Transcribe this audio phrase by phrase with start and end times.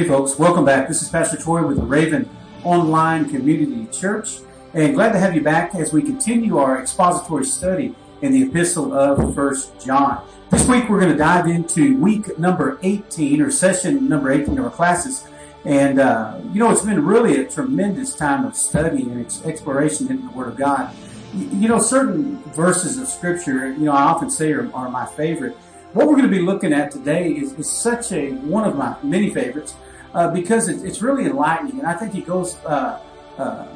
[0.00, 0.88] Hey folks, welcome back.
[0.88, 2.26] This is Pastor Troy with the Raven
[2.64, 4.38] Online Community Church,
[4.72, 8.94] and glad to have you back as we continue our expository study in the Epistle
[8.94, 10.26] of First John.
[10.48, 14.64] This week we're going to dive into week number 18 or session number 18 of
[14.64, 15.28] our classes.
[15.66, 20.24] And, uh, you know, it's been really a tremendous time of study and exploration in
[20.24, 20.96] the Word of God.
[21.34, 25.58] You know, certain verses of Scripture, you know, I often say are, are my favorite.
[25.92, 28.96] What we're going to be looking at today is, is such a one of my
[29.02, 29.74] many favorites
[30.14, 33.00] uh, because it, it's really enlightening, and I think it goes uh,
[33.38, 33.66] uh,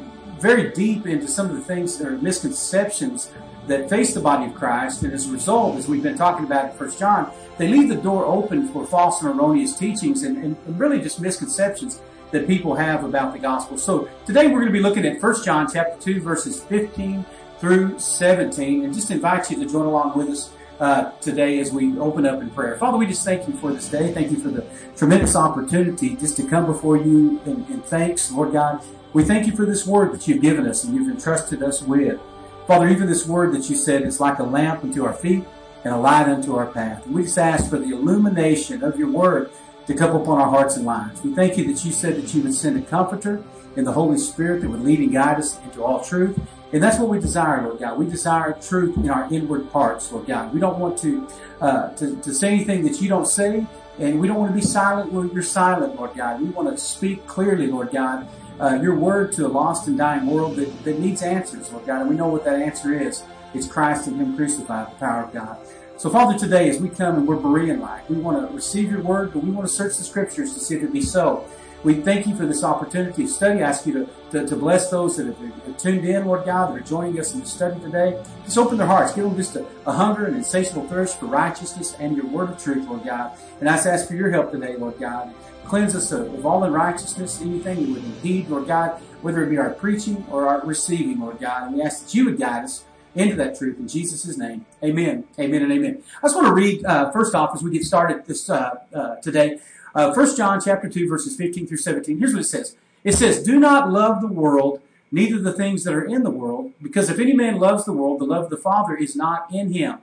[0.40, 3.30] very deep into some of the things that are misconceptions
[3.66, 6.70] that face the body of Christ, and as a result, as we've been talking about
[6.70, 10.56] in First John, they leave the door open for false and erroneous teachings and, and,
[10.66, 13.78] and really just misconceptions that people have about the gospel.
[13.78, 17.24] So today we're going to be looking at First John chapter two, verses fifteen
[17.58, 20.50] through seventeen, and just invite you to join along with us
[20.84, 22.76] uh, today as we open up in prayer.
[22.76, 24.12] Father, we just thank you for this day.
[24.12, 28.84] Thank you for the tremendous opportunity just to come before you in thanks, Lord God.
[29.14, 32.20] We thank you for this word that you've given us and you've entrusted us with.
[32.66, 35.44] Father, even this word that you said is like a lamp unto our feet
[35.84, 37.06] and a light unto our path.
[37.06, 39.50] And we just ask for the illumination of your word
[39.86, 41.22] to come upon our hearts and lives.
[41.22, 43.42] We thank you that you said that you would send a comforter
[43.76, 46.38] in the Holy Spirit that would lead and guide us into all truth.
[46.74, 47.96] And that's what we desire, Lord God.
[47.96, 50.52] We desire truth in our inward parts, Lord God.
[50.52, 51.28] We don't want to,
[51.60, 53.64] uh, to, to say anything that you don't say,
[54.00, 56.40] and we don't want to be silent when you're silent, Lord God.
[56.40, 58.26] We want to speak clearly, Lord God,
[58.58, 62.00] uh, your word to a lost and dying world that, that needs answers, Lord God.
[62.00, 63.22] And we know what that answer is.
[63.54, 65.56] It's Christ and Him crucified, the power of God.
[65.96, 69.00] So, Father, today as we come and we're Berean like, we want to receive your
[69.00, 71.48] word, but we want to search the scriptures to see if it be so.
[71.84, 73.62] We thank you for this opportunity to study.
[73.62, 76.80] I ask you to, to, to bless those that have tuned in, Lord God, that
[76.80, 78.22] are joining us in the study today.
[78.46, 79.12] Just open their hearts.
[79.12, 82.62] Give them just a, a hunger and insatiable thirst for righteousness and your word of
[82.62, 83.36] truth, Lord God.
[83.60, 85.34] And I just ask for your help today, Lord God.
[85.66, 89.58] Cleanse us of, of all unrighteousness, anything that would impede, Lord God, whether it be
[89.58, 91.64] our preaching or our receiving, Lord God.
[91.64, 92.84] And we ask that you would guide us
[93.14, 94.64] into that truth in Jesus' name.
[94.82, 95.24] Amen.
[95.38, 96.02] Amen and amen.
[96.22, 99.16] I just want to read, uh, first off, as we get started this uh, uh,
[99.16, 99.60] today,
[99.94, 102.18] uh, 1 John chapter 2, verses 15 through 17.
[102.18, 102.76] Here's what it says.
[103.04, 104.80] It says, Do not love the world,
[105.12, 108.20] neither the things that are in the world, because if any man loves the world,
[108.20, 109.98] the love of the Father is not in him.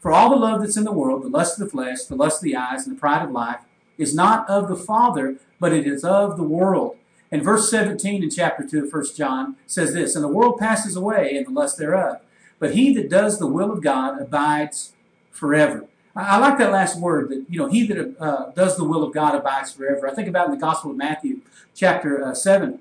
[0.00, 2.38] For all the love that's in the world, the lust of the flesh, the lust
[2.38, 3.60] of the eyes, and the pride of life,
[3.98, 6.96] is not of the Father, but it is of the world.
[7.30, 10.96] And verse 17 in chapter 2 of 1 John says this, And the world passes
[10.96, 12.20] away, and the lust thereof.
[12.58, 14.92] But he that does the will of God abides
[15.30, 15.86] forever.
[16.16, 19.12] I like that last word that, you know, he that uh, does the will of
[19.12, 20.08] God abides forever.
[20.08, 21.40] I think about in the Gospel of Matthew,
[21.74, 22.78] chapter uh, 7,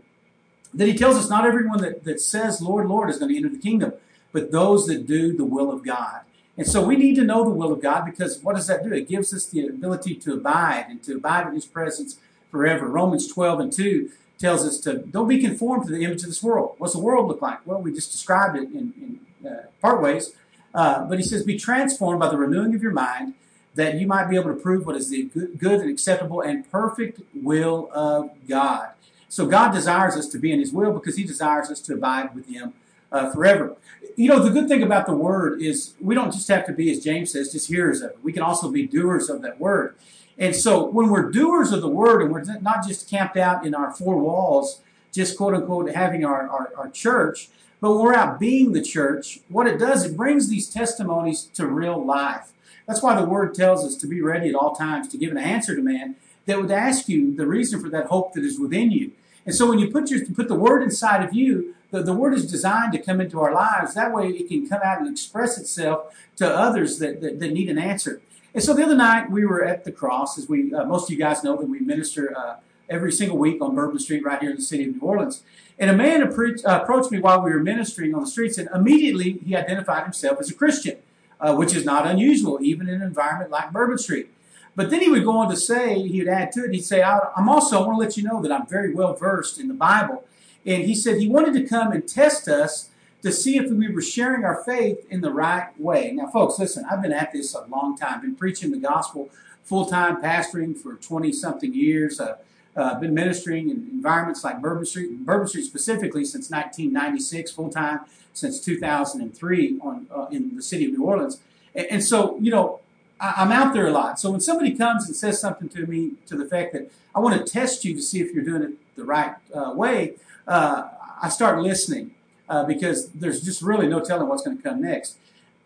[0.73, 3.49] that he tells us not everyone that, that says, Lord, Lord, is going to enter
[3.49, 3.93] the kingdom,
[4.31, 6.21] but those that do the will of God.
[6.57, 8.93] And so we need to know the will of God because what does that do?
[8.93, 12.17] It gives us the ability to abide and to abide in his presence
[12.49, 12.87] forever.
[12.87, 16.41] Romans 12 and 2 tells us to don't be conformed to the image of this
[16.41, 16.75] world.
[16.77, 17.65] What's the world look like?
[17.65, 20.33] Well, we just described it in, in uh, part ways.
[20.75, 23.33] Uh, but he says, be transformed by the renewing of your mind
[23.75, 25.23] that you might be able to prove what is the
[25.57, 28.89] good and acceptable and perfect will of God.
[29.29, 32.35] So God desires us to be in his will because he desires us to abide
[32.35, 32.73] with him
[33.11, 33.75] uh, forever.
[34.15, 36.91] You know, the good thing about the word is we don't just have to be,
[36.91, 38.19] as James says, just hearers of it.
[38.21, 39.95] We can also be doers of that word.
[40.37, 43.73] And so when we're doers of the word and we're not just camped out in
[43.73, 44.81] our four walls,
[45.11, 47.49] just quote unquote having our, our, our church,
[47.81, 51.67] but when we're out being the church, what it does, it brings these testimonies to
[51.67, 52.51] real life.
[52.87, 55.37] That's why the word tells us to be ready at all times to give an
[55.37, 56.15] answer to man
[56.45, 59.11] that would ask you the reason for that hope that is within you.
[59.45, 62.33] And so when you put your put the word inside of you, the, the word
[62.33, 63.93] is designed to come into our lives.
[63.93, 67.69] That way it can come out and express itself to others that, that, that need
[67.69, 68.21] an answer.
[68.53, 71.11] And so the other night we were at the cross, as we uh, most of
[71.11, 72.57] you guys know that we minister uh,
[72.89, 75.43] every single week on Bourbon Street right here in the city of New Orleans.
[75.77, 79.55] And a man approached, me while we were ministering on the streets, and immediately he
[79.55, 80.97] identified himself as a Christian,
[81.39, 84.29] uh, which is not unusual, even in an environment like Bourbon Street.
[84.75, 87.01] But then he would go on to say, he would add to it, he'd say,
[87.01, 89.73] I'm also, I want to let you know that I'm very well versed in the
[89.73, 90.25] Bible.
[90.65, 92.89] And he said he wanted to come and test us
[93.21, 96.11] to see if we were sharing our faith in the right way.
[96.11, 99.29] Now, folks, listen, I've been at this a long time, been preaching the gospel
[99.63, 102.19] full time, pastoring for 20 something years.
[102.19, 102.37] Uh,
[102.75, 108.01] uh, been ministering in environments like Bourbon Street, Bourbon Street specifically since 1996, full time
[108.33, 111.39] since 2003 on uh, in the city of New Orleans.
[111.73, 112.81] And, and so, you know,
[113.19, 114.19] I, am out there a lot.
[114.19, 117.45] So when somebody comes and says something to me to the fact that I want
[117.45, 120.15] to test you to see if you're doing it the right uh, way,
[120.47, 120.89] uh,
[121.21, 122.13] I start listening
[122.49, 125.17] uh, because there's just really no telling what's going to come next.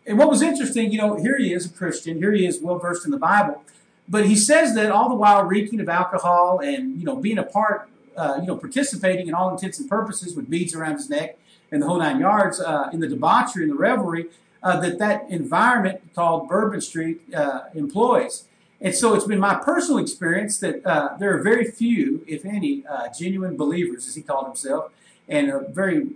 [0.06, 2.78] And what was interesting, you know, here he is a Christian, here he is well
[2.78, 3.62] versed in the Bible,
[4.10, 7.44] but he says that all the while reeking of alcohol and you know being a
[7.44, 11.38] part, uh, you know, participating in all intents and purposes with beads around his neck
[11.70, 14.26] and the whole nine yards uh, in the debauchery and the revelry
[14.64, 18.44] uh, that that environment called Bourbon Street uh, employs.
[18.80, 22.82] And so it's been my personal experience that uh, there are very few, if any,
[22.86, 24.90] uh, genuine believers, as he called himself,
[25.28, 26.08] and very,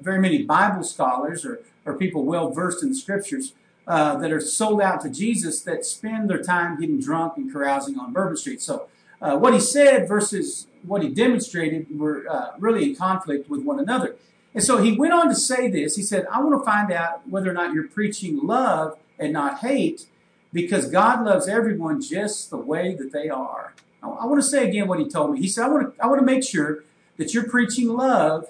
[0.00, 3.52] very many Bible scholars or, or people well versed in the scriptures
[3.88, 7.98] uh, that are sold out to Jesus that spend their time getting drunk and carousing
[7.98, 8.60] on Bourbon Street.
[8.60, 8.86] So,
[9.20, 13.80] uh, what he said versus what he demonstrated were uh, really in conflict with one
[13.80, 14.14] another.
[14.54, 15.96] And so he went on to say this.
[15.96, 19.60] He said, I want to find out whether or not you're preaching love and not
[19.60, 20.06] hate
[20.52, 23.72] because God loves everyone just the way that they are.
[24.02, 25.40] I want to say again what he told me.
[25.40, 26.84] He said, I want to, I want to make sure
[27.16, 28.46] that you're preaching love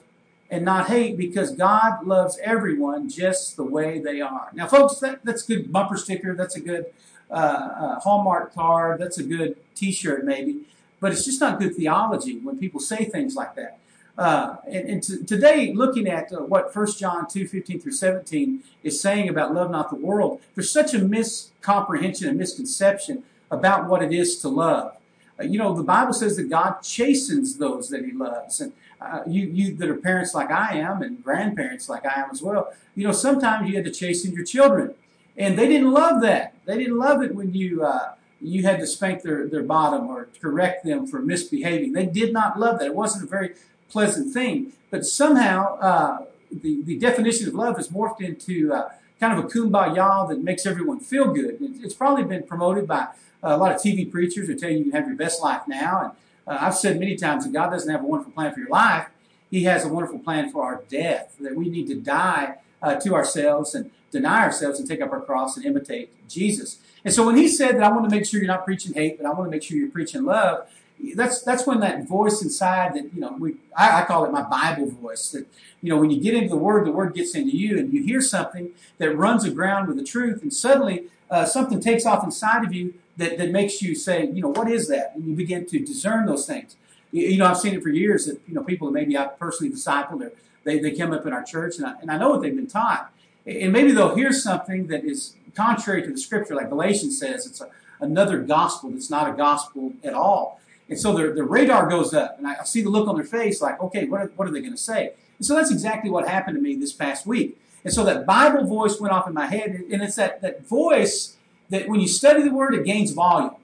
[0.51, 4.49] and not hate because God loves everyone just the way they are.
[4.55, 6.35] Now, folks, that, that's a good bumper sticker.
[6.35, 6.87] That's a good
[7.31, 9.01] uh, uh, Hallmark card.
[9.01, 10.63] That's a good t shirt, maybe.
[11.01, 13.79] But it's just not good theology when people say things like that.
[14.17, 18.65] Uh, and, and to, today, looking at uh, what 1 John 2 15 through 17
[18.83, 24.03] is saying about love not the world, there's such a miscomprehension and misconception about what
[24.03, 24.98] it is to love.
[25.41, 28.61] You know, the Bible says that God chastens those that he loves.
[28.61, 32.31] And uh, you, you that are parents like I am and grandparents like I am
[32.33, 34.95] as well, you know, sometimes you had to chasten your children.
[35.37, 36.55] And they didn't love that.
[36.65, 40.29] They didn't love it when you, uh, you had to spank their, their bottom or
[40.41, 41.93] correct them for misbehaving.
[41.93, 42.87] They did not love that.
[42.87, 43.55] It wasn't a very
[43.89, 44.73] pleasant thing.
[44.91, 49.49] But somehow, uh, the, the definition of love has morphed into uh, kind of a
[49.49, 51.59] kumbaya that makes everyone feel good.
[51.61, 53.09] It's probably been promoted by
[53.43, 56.01] a lot of TV preachers who tell you you can have your best life now.
[56.03, 56.13] And
[56.47, 59.09] uh, I've said many times that God doesn't have a wonderful plan for your life.
[59.51, 63.15] He has a wonderful plan for our death, that we need to die uh, to
[63.15, 66.79] ourselves and deny ourselves and take up our cross and imitate Jesus.
[67.05, 69.19] And so when he said that I want to make sure you're not preaching hate,
[69.19, 70.67] but I want to make sure you're preaching love,
[71.15, 74.43] that's that's when that voice inside that you know we I, I, call it my
[74.43, 75.47] Bible voice that
[75.81, 78.03] you know when you get into the Word, the Word gets into you, and you
[78.03, 82.65] hear something that runs aground with the truth, and suddenly uh, something takes off inside
[82.65, 85.13] of you that, that makes you say, you know, what is that?
[85.15, 86.77] And you begin to discern those things.
[87.13, 89.39] You, you know, I've seen it for years that, you know, people that maybe I've
[89.39, 90.33] personally discipled, or
[90.65, 92.67] they, they come up in our church and I, and I know what they've been
[92.67, 93.13] taught.
[93.47, 97.61] And maybe they'll hear something that is contrary to the scripture, like Galatians says, it's
[97.61, 97.69] a,
[98.01, 100.61] another gospel that's not a gospel at all.
[100.89, 103.25] And so their, their radar goes up, and I, I see the look on their
[103.25, 105.13] face like, okay, what are, what are they going to say?
[105.39, 107.59] And so that's exactly what happened to me this past week.
[107.85, 111.37] And so that Bible voice went off in my head, and it's that, that voice
[111.71, 113.55] that when you study the word, it gains volume.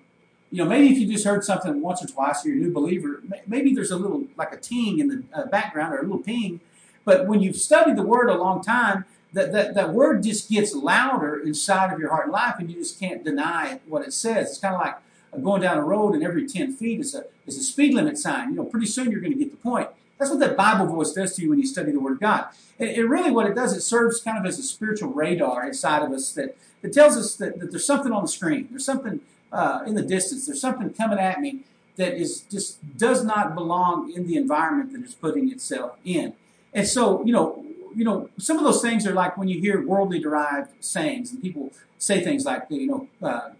[0.50, 3.22] You know, maybe if you just heard something once or twice, you're a new believer,
[3.46, 6.60] maybe there's a little, like a ting in the uh, background or a little ping.
[7.04, 10.74] But when you've studied the word a long time, that, that, that word just gets
[10.74, 14.50] louder inside of your heart and life, and you just can't deny what it says.
[14.50, 17.58] It's kind of like going down a road, and every 10 feet is a, is
[17.58, 18.50] a speed limit sign.
[18.50, 19.88] You know, pretty soon you're going to get the point.
[20.18, 22.46] That's what that Bible voice does to you when you study the Word of God.
[22.78, 26.02] And, and really, what it does, it serves kind of as a spiritual radar inside
[26.02, 29.20] of us that it tells us that, that there's something on the screen, there's something
[29.52, 31.60] uh, in the distance, there's something coming at me
[31.96, 36.34] that is just does not belong in the environment that it's putting itself in.
[36.72, 39.84] And so, you know, you know, some of those things are like when you hear
[39.86, 43.50] worldly derived sayings, and people say things like, you know, uh,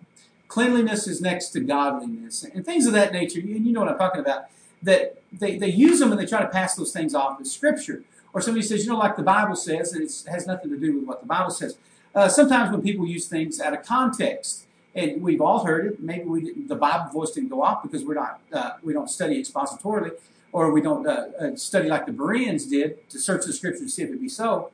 [0.49, 3.39] cleanliness is next to godliness, and things of that nature.
[3.39, 4.47] And you know what I'm talking about.
[4.83, 8.03] That they, they use them and they try to pass those things off as scripture.
[8.33, 10.99] Or somebody says, you know, like the Bible says, and it has nothing to do
[10.99, 11.79] with what the Bible says.
[12.15, 16.25] Uh, sometimes when people use things out of context, and we've all heard it, maybe
[16.25, 20.13] we the Bible voice didn't go off because we're not uh, we don't study expositorily,
[20.53, 23.89] or we don't uh, uh, study like the Bereans did to search the Scripture to
[23.89, 24.71] see if it be so.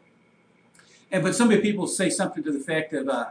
[1.10, 3.26] And but some people say something to the effect of uh,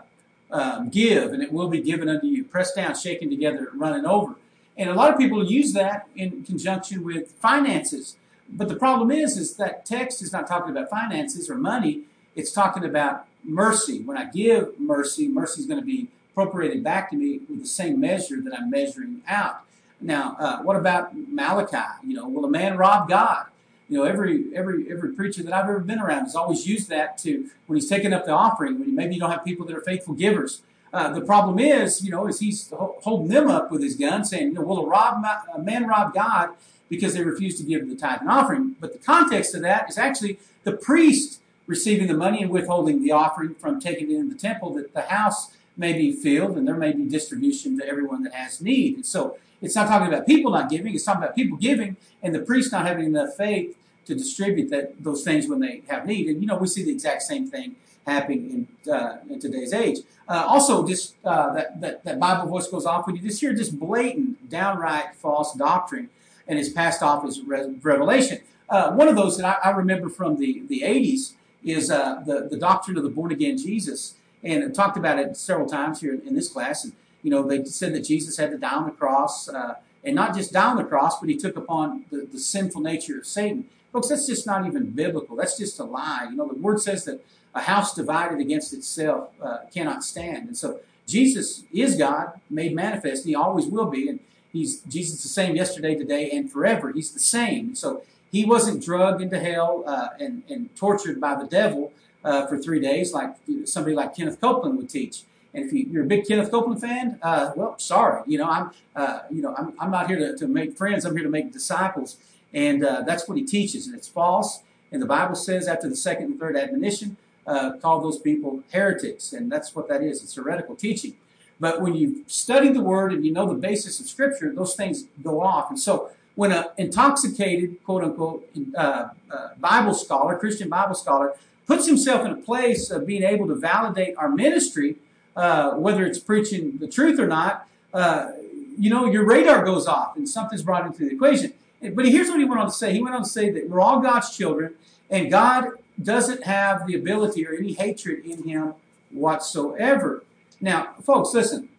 [0.51, 4.35] um, "Give, and it will be given unto you, pressed down, shaken together, running over."
[4.79, 8.15] And a lot of people use that in conjunction with finances.
[8.47, 12.03] But the problem is, is that text is not talking about finances or money.
[12.33, 14.01] It's talking about mercy.
[14.01, 17.67] When I give mercy, mercy is going to be appropriated back to me with the
[17.67, 19.63] same measure that I'm measuring out.
[19.99, 22.07] Now, uh, what about Malachi?
[22.07, 23.47] You know, will a man rob God?
[23.89, 27.17] You know, every every every preacher that I've ever been around has always used that
[27.19, 28.79] to when he's taking up the offering.
[28.79, 30.61] When maybe you don't have people that are faithful givers.
[30.91, 34.47] Uh, the problem is, you know, is he's holding them up with his gun, saying,
[34.47, 36.49] you know, will a, rob, a man rob God
[36.89, 38.75] because they refuse to give the tithe and offering?
[38.79, 43.11] But the context of that is actually the priest receiving the money and withholding the
[43.11, 46.75] offering from taking it in the temple, that the house may be filled and there
[46.75, 48.95] may be distribution to everyone that has need.
[48.95, 52.33] And so it's not talking about people not giving, it's talking about people giving and
[52.33, 56.27] the priest not having enough faith to distribute that those things when they have need.
[56.27, 57.75] And you know, we see the exact same thing
[58.05, 59.99] happening in, uh, in today's age.
[60.27, 63.53] Uh, also, just uh, that, that, that Bible voice goes off when you just hear
[63.53, 66.09] this blatant, downright false doctrine
[66.47, 68.39] and is passed off as re- revelation.
[68.69, 72.47] Uh, one of those that I, I, remember from the, the 80s is uh, the,
[72.49, 74.15] the doctrine of the born again Jesus.
[74.43, 76.83] And I talked about it several times here in this class.
[76.83, 80.15] And, you know, they said that Jesus had to die on the cross, uh, and
[80.15, 83.25] not just die on the cross, but he took upon the, the sinful nature of
[83.25, 83.65] Satan.
[83.91, 85.35] Folks, that's just not even biblical.
[85.35, 86.27] That's just a lie.
[86.29, 90.47] You know, the word says that a house divided against itself uh, cannot stand.
[90.47, 93.25] And so Jesus is God made manifest.
[93.25, 94.07] He always will be.
[94.07, 94.19] And
[94.53, 96.91] he's Jesus the same yesterday, today, and forever.
[96.91, 97.75] He's the same.
[97.75, 101.91] So he wasn't drugged into hell uh, and, and tortured by the devil
[102.23, 105.23] uh, for three days like somebody like Kenneth Copeland would teach.
[105.53, 108.21] And if you, are a big Kenneth Copeland fan, uh, well, sorry.
[108.27, 111.05] You know, I'm, uh, you know, I'm, I'm not here to, to make friends.
[111.05, 112.17] I'm here to make disciples.
[112.53, 113.87] And uh, that's what he teaches.
[113.87, 114.61] And it's false.
[114.91, 117.17] And the Bible says after the second and third admonition,
[117.49, 119.33] uh, call those people heretics.
[119.33, 120.23] And that's what that is.
[120.23, 121.15] It's heretical teaching.
[121.59, 125.05] But when you study the word and you know the basis of scripture, those things
[125.21, 125.69] go off.
[125.69, 131.33] And so when an intoxicated, quote unquote, uh, uh, Bible scholar, Christian Bible scholar,
[131.67, 134.95] puts himself in a place of being able to validate our ministry,
[135.35, 138.31] uh, whether it's preaching the truth or not, uh,
[138.77, 141.53] you know, your radar goes off and something's brought into the equation.
[141.81, 142.93] But here's what he went on to say.
[142.93, 144.75] He went on to say that we're all God's children,
[145.09, 148.73] and God doesn't have the ability or any hatred in him
[149.11, 150.23] whatsoever.
[150.61, 151.69] Now, folks, listen.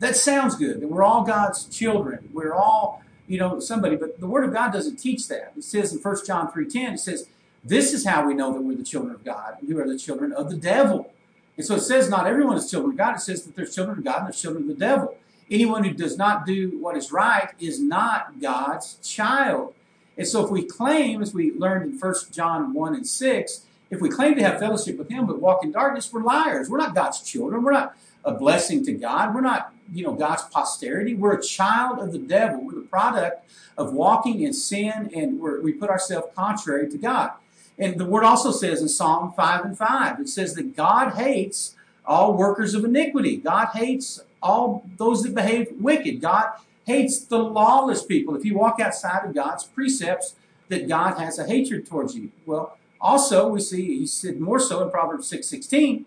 [0.00, 0.80] That sounds good.
[0.80, 2.28] That we're all God's children.
[2.32, 3.96] We're all, you know, somebody.
[3.96, 5.52] But the Word of God doesn't teach that.
[5.56, 7.26] It says in 1 John 3.10, it says,
[7.64, 9.56] this is how we know that we're the children of God.
[9.66, 11.12] We are the children of the devil.
[11.56, 13.16] And so it says not everyone is children of God.
[13.16, 15.16] It says that there's children of God and there's children of the devil.
[15.50, 19.74] Anyone who does not do what is right is not God's child.
[20.18, 24.00] And so if we claim, as we learned in 1 John 1 and 6, if
[24.00, 26.68] we claim to have fellowship with him but walk in darkness, we're liars.
[26.68, 27.62] We're not God's children.
[27.62, 29.34] We're not a blessing to God.
[29.34, 31.14] We're not, you know, God's posterity.
[31.14, 32.60] We're a child of the devil.
[32.60, 33.48] We're the product
[33.78, 37.30] of walking in sin and we put ourselves contrary to God.
[37.78, 41.76] And the word also says in Psalm 5 and 5, it says that God hates
[42.04, 43.36] all workers of iniquity.
[43.36, 46.20] God hates all those that behave wicked.
[46.20, 46.50] God
[46.88, 48.34] hates the lawless people.
[48.34, 50.34] If you walk outside of God's precepts,
[50.68, 52.32] that God has a hatred towards you.
[52.46, 56.06] Well, also we see he said more so in Proverbs 6:16.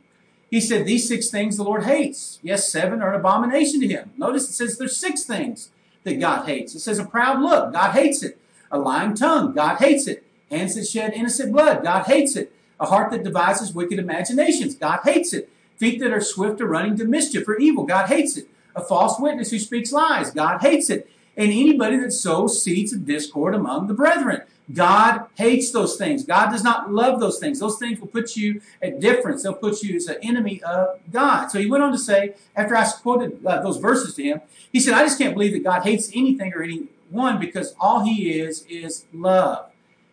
[0.50, 2.39] he said these six things the Lord hates.
[2.43, 4.11] Yes, seven are an abomination to him.
[4.17, 5.69] Notice it says there's six things
[6.03, 6.75] that God hates.
[6.75, 8.38] It says a proud look, God hates it.
[8.71, 10.23] A lying tongue, God hates it.
[10.50, 12.51] Hands that shed innocent blood, God hates it.
[12.79, 15.50] A heart that devises wicked imaginations, God hates it.
[15.77, 19.19] Feet that are swift to running to mischief or evil, God hates it a false
[19.19, 20.31] witness who speaks lies.
[20.31, 21.09] God hates it.
[21.37, 24.41] And anybody that sows seeds of discord among the brethren.
[24.73, 26.23] God hates those things.
[26.23, 27.59] God does not love those things.
[27.59, 29.43] Those things will put you at difference.
[29.43, 31.47] They'll put you as an enemy of God.
[31.47, 34.79] So he went on to say, after I quoted uh, those verses to him, he
[34.79, 38.65] said, I just can't believe that God hates anything or anyone because all he is
[38.69, 39.71] is love.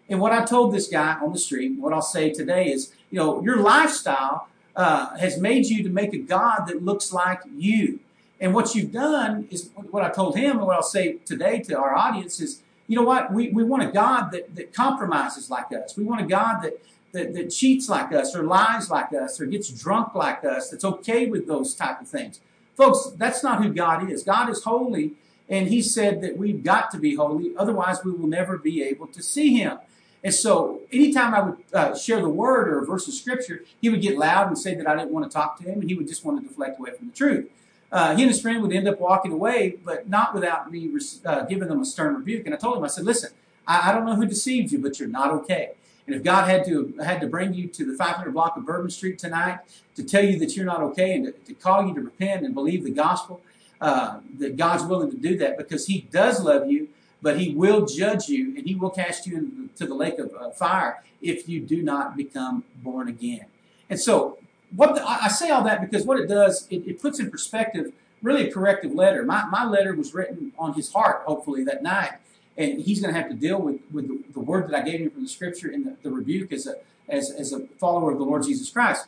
[0.08, 3.18] And what I told this guy on the street, what I'll say today is, you
[3.18, 8.00] know, your lifestyle uh, has made you to make a God that looks like you.
[8.40, 11.76] And what you've done is what I told him and what I'll say today to
[11.76, 13.33] our audience is, you know what?
[13.33, 15.97] We, we want a God that, that compromises like us.
[15.97, 16.80] We want a God that,
[17.12, 20.85] that, that cheats like us or lies like us or gets drunk like us, that's
[20.85, 22.40] okay with those type of things.
[22.76, 24.23] Folks, that's not who God is.
[24.23, 25.12] God is holy,
[25.49, 29.09] and He said that we've got to be holy, otherwise, we will never be able
[29.09, 29.78] to see Him.
[30.23, 33.88] And so, anytime I would uh, share the word or a verse of scripture, he
[33.88, 35.95] would get loud and say that I didn't want to talk to him, and he
[35.95, 37.49] would just want to deflect away from the truth
[37.90, 40.90] uh, he and his friend would end up walking away, but not without me
[41.25, 42.45] uh, giving them a stern rebuke.
[42.45, 43.30] And I told him, I said, listen,
[43.66, 45.73] I, I, don't know who deceived you, but you're not okay.
[46.07, 48.90] And if God had to had to bring you to the 500 block of Bourbon
[48.90, 49.61] Street tonight
[49.95, 52.54] to tell you that you're not okay and to, to call you to repent and
[52.54, 53.42] believe the gospel,
[53.80, 56.88] uh, that God's willing to do that because He does love you,
[57.21, 61.02] but He will judge you and He will cast you into the lake of fire
[61.21, 63.47] if you do not become born again.
[63.90, 64.38] And so
[64.75, 67.92] what the, I say all that because what it does, it, it, puts in perspective
[68.22, 69.25] really a corrective letter.
[69.25, 72.12] My, my letter was written on his heart, hopefully, that night.
[72.56, 75.00] And he's going to have to deal with, with the, the word that I gave
[75.00, 76.76] him from the scripture and the, the rebuke as a,
[77.08, 79.06] as, as a follower of the Lord Jesus Christ.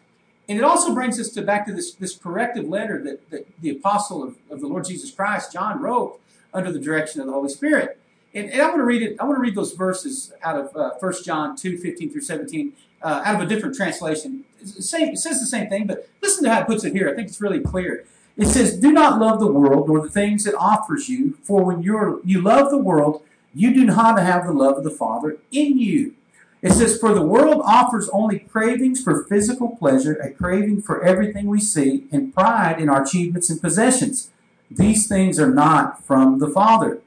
[0.49, 3.71] And it also brings us to back to this, this corrective letter that, that the
[3.71, 6.21] apostle of, of the Lord Jesus Christ, John, wrote
[6.55, 8.01] under the direction of the Holy Spirit.
[8.35, 9.17] And, and I want to read it.
[9.21, 12.73] I want to read those verses out of uh, 1 John 2, 15 through 17
[13.03, 14.45] uh, out of a different translation.
[14.65, 17.09] Same, it says the same thing, but listen to how it puts it here.
[17.09, 18.05] I think it's really clear.
[18.37, 21.83] It says, Do not love the world nor the things it offers you, for when
[21.83, 23.23] you're, you love the world,
[23.55, 26.15] you do not have the love of the Father in you.
[26.63, 31.47] It says, For the world offers only cravings for physical pleasure, a craving for everything
[31.47, 34.31] we see, and pride in our achievements and possessions.
[34.71, 37.01] These things are not from the Father,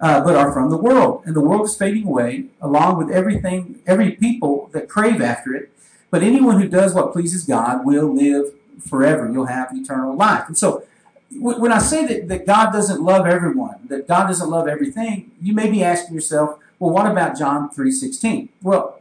[0.00, 1.22] uh, but are from the world.
[1.26, 5.70] And the world is fading away, along with everything, every people that crave after it.
[6.10, 8.54] But anyone who does what pleases God will live
[8.88, 9.30] forever.
[9.30, 10.44] You'll have eternal life.
[10.48, 10.84] And so,
[11.32, 15.52] when I say that, that God doesn't love everyone, that God doesn't love everything, you
[15.54, 18.48] may be asking yourself, well, what about John 3.16?
[18.62, 19.00] Well,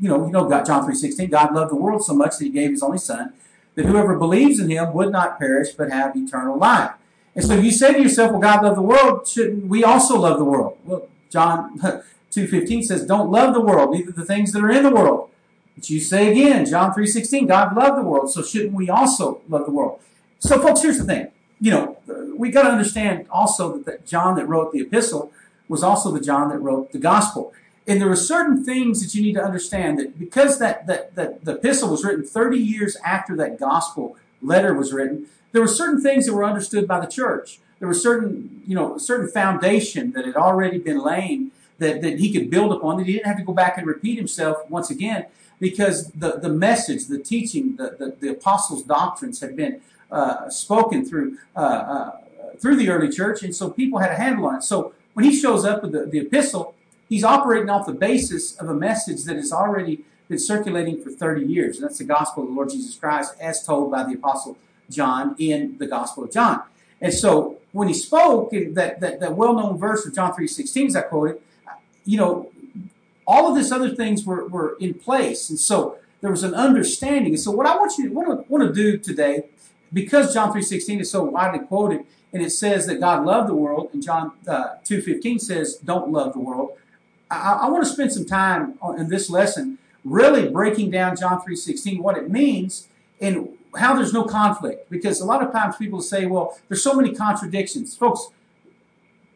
[0.00, 2.70] you know, you know John 3.16, God loved the world so much that he gave
[2.70, 3.34] his only son,
[3.74, 6.92] that whoever believes in him would not perish but have eternal life.
[7.40, 10.38] And so you say to yourself, well, God loved the world, shouldn't we also love
[10.38, 10.76] the world?
[10.84, 11.78] Well, John
[12.32, 15.30] 2.15 says, don't love the world, neither the things that are in the world.
[15.74, 19.64] But you say again, John 3.16, God loved the world, so shouldn't we also love
[19.64, 20.00] the world?
[20.38, 21.28] So folks, here's the thing
[21.62, 21.96] you know,
[22.36, 25.32] we got to understand also that, that John that wrote the epistle
[25.68, 27.52] was also the John that wrote the gospel.
[27.86, 31.44] And there are certain things that you need to understand that because that, that, that
[31.44, 36.02] the epistle was written 30 years after that gospel letter was written, there were certain
[36.02, 37.60] things that were understood by the church.
[37.78, 42.32] There was certain, you know, certain foundation that had already been laid that, that he
[42.32, 45.26] could build upon, that he didn't have to go back and repeat himself once again
[45.58, 49.80] because the, the message, the teaching, the, the, the apostles' doctrines had been
[50.10, 52.16] uh, spoken through uh, uh,
[52.58, 54.62] through the early church, and so people had a handle on it.
[54.62, 56.74] So when he shows up with the, the epistle,
[57.08, 61.46] he's operating off the basis of a message that has already been circulating for 30
[61.46, 61.76] years.
[61.76, 64.58] And that's the gospel of the Lord Jesus Christ as told by the apostle
[64.90, 66.62] John in the gospel of John.
[67.00, 71.02] And so when he spoke, that, that, that well-known verse of John 3.16 as I
[71.02, 71.40] quoted,
[72.04, 72.50] you know,
[73.26, 75.48] all of these other things were, were in place.
[75.48, 77.32] And so there was an understanding.
[77.32, 78.14] And so what I want you to,
[78.48, 79.44] want to do today
[79.92, 83.90] because John 3.16 is so widely quoted, and it says that God loved the world,
[83.92, 86.76] and John uh, 2.15 says don't love the world,
[87.30, 92.00] I, I want to spend some time in this lesson really breaking down John 3.16,
[92.00, 92.88] what it means,
[93.20, 94.90] and how there's no conflict.
[94.90, 97.96] Because a lot of times people say, well, there's so many contradictions.
[97.96, 98.28] Folks,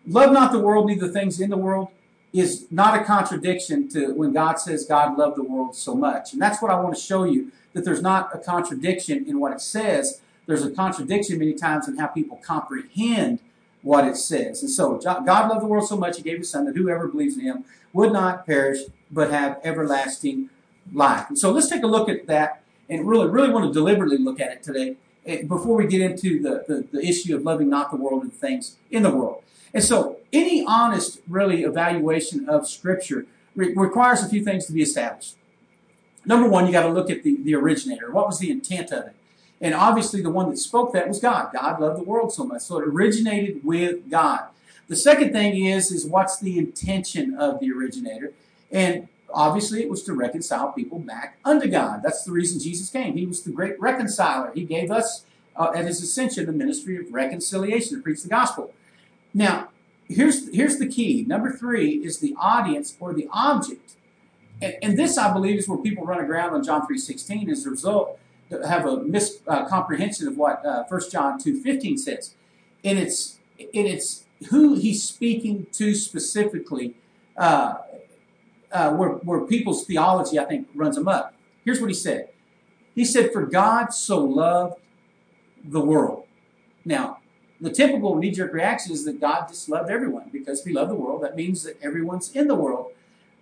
[0.07, 1.89] love not the world, neither things in the world
[2.33, 6.33] is not a contradiction to when God says God loved the world so much.
[6.33, 9.53] And that's what I want to show you, that there's not a contradiction in what
[9.53, 13.41] it says there's a contradiction many times in how people comprehend
[13.83, 14.63] what it says.
[14.63, 17.37] And so God loved the world so much, he gave his son that whoever believes
[17.37, 20.51] in him would not perish, but have everlasting
[20.93, 21.29] life.
[21.29, 24.41] And so let's take a look at that and really, really want to deliberately look
[24.41, 27.91] at it today eh, before we get into the, the, the issue of loving not
[27.91, 29.43] the world and things in the world.
[29.73, 34.83] And so any honest, really, evaluation of Scripture re- requires a few things to be
[34.83, 35.37] established.
[36.25, 38.11] Number one, you got to look at the, the originator.
[38.11, 39.15] What was the intent of it?
[39.61, 41.51] And obviously, the one that spoke that was God.
[41.53, 42.63] God loved the world so much.
[42.63, 44.47] So it originated with God.
[44.89, 48.33] The second thing is, is what's the intention of the originator?
[48.71, 52.03] And obviously, it was to reconcile people back unto God.
[52.03, 53.17] That's the reason Jesus came.
[53.17, 54.53] He was the great reconciler.
[54.55, 55.25] He gave us,
[55.57, 58.73] uh, at his ascension, the ministry of reconciliation to preach the gospel.
[59.33, 59.69] Now,
[60.09, 61.25] here's, here's the key.
[61.27, 63.93] Number three is the audience or the object.
[64.63, 67.71] And, and this, I believe, is where people run aground on John 3.16 as a
[67.71, 68.19] result
[68.51, 72.35] have a miscomprehension uh, of what uh, 1 John 2.15 says.
[72.85, 76.95] And it's, and it's who he's speaking to specifically
[77.37, 77.77] uh,
[78.75, 81.33] uh, where, where people's theology, I think, runs amok.
[81.65, 82.29] Here's what he said.
[82.95, 84.81] He said, For God so loved
[85.65, 86.27] the world.
[86.85, 87.19] Now,
[87.61, 90.91] the typical knee jerk reaction is that God just loved everyone because if he loved
[90.91, 92.93] the world, that means that everyone's in the world.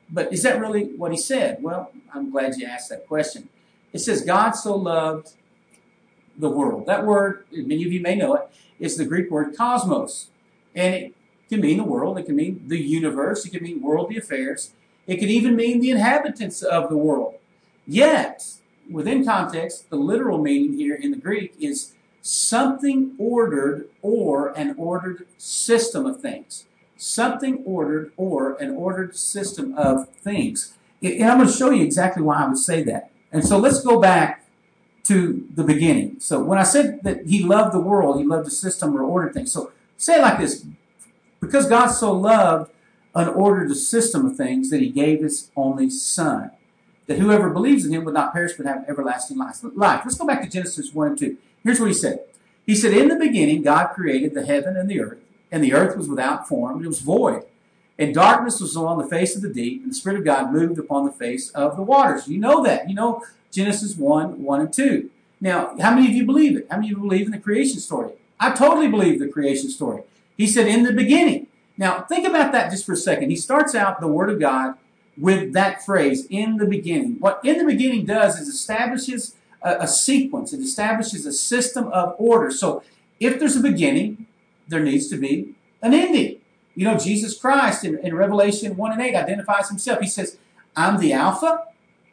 [0.09, 1.63] But is that really what he said?
[1.63, 3.49] Well, I'm glad you asked that question.
[3.93, 5.33] It says, God so loved
[6.37, 6.87] the world.
[6.87, 10.29] That word, many of you may know it, is the Greek word cosmos.
[10.75, 11.15] And it
[11.49, 14.73] can mean the world, it can mean the universe, it can mean worldly affairs,
[15.07, 17.35] it could even mean the inhabitants of the world.
[17.87, 18.45] Yet,
[18.91, 25.27] within context, the literal meaning here in the Greek is something ordered or an ordered
[25.39, 26.67] system of things.
[26.97, 30.75] Something ordered or an ordered system of things.
[31.03, 33.11] And I'm going to show you exactly why I would say that.
[33.33, 34.47] And so let's go back
[35.05, 36.21] to the beginning.
[36.21, 39.35] So when I said that he loved the world, he loved the system or ordered
[39.35, 39.53] things.
[39.53, 40.65] So say it like this.
[41.41, 42.71] Because God so loved
[43.15, 46.51] an ordered system of things that he gave his only son.
[47.07, 49.61] That whoever believes in him would not perish but have everlasting life.
[50.05, 51.37] Let's go back to Genesis 1 and 2.
[51.63, 52.21] Here's what he said.
[52.65, 55.19] He said, In the beginning, God created the heaven and the earth,
[55.51, 57.45] and the earth was without form, and it was void.
[57.99, 60.79] And darkness was on the face of the deep, and the Spirit of God moved
[60.79, 62.29] upon the face of the waters.
[62.29, 62.89] You know that.
[62.89, 65.11] You know Genesis 1, 1 and 2.
[65.41, 66.67] Now, how many of you believe it?
[66.71, 68.13] How many of you believe in the creation story?
[68.41, 70.03] I totally believe the creation story.
[70.37, 71.49] He said, in the beginning.
[71.77, 73.31] Now, think about that just for a second.
[73.31, 74.75] He starts out the Word of God
[75.17, 77.17] with that phrase, in the beginning.
[77.19, 82.15] What in the beginning does is establishes a, a sequence, it establishes a system of
[82.19, 82.51] order.
[82.51, 82.83] So
[83.21, 84.27] if there's a beginning,
[84.69, 86.39] there needs to be an ending.
[86.75, 90.01] You know, Jesus Christ in, in Revelation 1 and 8 identifies himself.
[90.01, 90.39] He says,
[90.75, 91.67] I'm the Alpha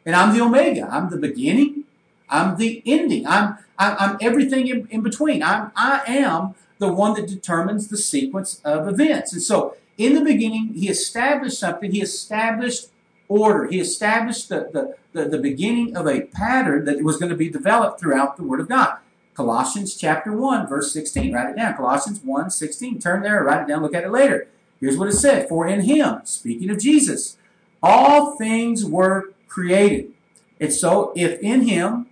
[0.04, 0.88] and I'm the Omega.
[0.90, 1.84] I'm the beginning.
[2.28, 3.26] I'm the ending.
[3.26, 5.42] I'm, I'm, I'm everything in, in between.
[5.42, 9.32] I'm, I am the one that determines the sequence of events.
[9.32, 11.92] And so, in the beginning, he established something.
[11.92, 12.88] He established
[13.28, 13.66] order.
[13.66, 17.50] He established the, the, the, the beginning of a pattern that was going to be
[17.50, 18.96] developed throughout the Word of God.
[19.34, 21.34] Colossians chapter 1, verse 16.
[21.34, 21.74] Write it down.
[21.74, 22.98] Colossians 1, 16.
[22.98, 24.48] Turn there, write it down, look at it later.
[24.80, 25.48] Here's what it said.
[25.48, 27.36] For in him, speaking of Jesus,
[27.82, 30.12] all things were created.
[30.58, 32.06] And so, if in him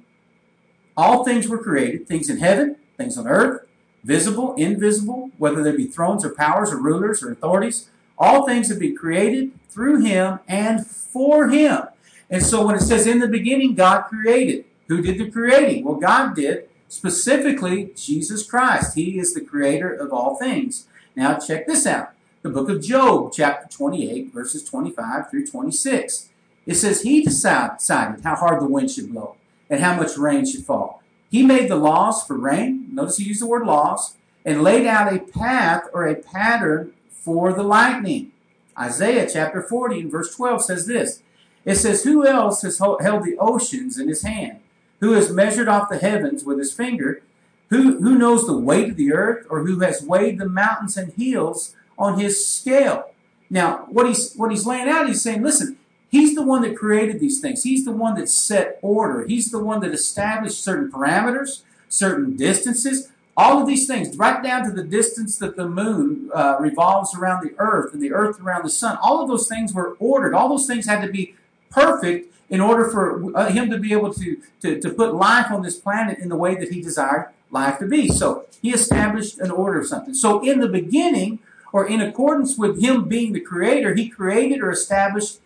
[0.94, 3.67] all things were created, things in heaven, things on earth,
[4.04, 7.90] visible, invisible, whether there be thrones or powers or rulers or authorities.
[8.16, 11.84] All things have been created through him and for him.
[12.30, 15.84] And so when it says in the beginning, God created, who did the creating?
[15.84, 18.94] Well, God did, specifically Jesus Christ.
[18.94, 20.86] He is the creator of all things.
[21.14, 26.28] Now, check this out the book of Job, chapter 28, verses 25 through 26.
[26.66, 29.36] It says, He decided how hard the wind should blow
[29.68, 31.02] and how much rain should fall.
[31.30, 32.77] He made the laws for rain.
[32.98, 37.52] Notice he used the word laws and laid out a path or a pattern for
[37.52, 38.32] the lightning.
[38.76, 41.22] Isaiah chapter 40 and verse 12 says this.
[41.64, 44.58] It says, Who else has held the oceans in his hand?
[44.98, 47.22] Who has measured off the heavens with his finger?
[47.70, 49.46] Who, who knows the weight of the earth?
[49.48, 53.12] Or who has weighed the mountains and hills on his scale?
[53.48, 55.78] Now, what he's, what he's laying out, he's saying, listen,
[56.10, 57.64] He's the one that created these things.
[57.64, 59.26] He's the one that set order.
[59.26, 64.64] He's the one that established certain parameters, certain distances, all of these things, right down
[64.64, 68.64] to the distance that the moon uh, revolves around the earth and the earth around
[68.64, 68.98] the sun.
[69.00, 70.34] All of those things were ordered.
[70.34, 71.34] All those things had to be
[71.70, 75.62] perfect in order for uh, him to be able to, to, to put life on
[75.62, 78.08] this planet in the way that he desired life to be.
[78.08, 80.14] So he established an order of something.
[80.14, 81.38] So in the beginning,
[81.72, 85.38] or in accordance with him being the creator, he created or established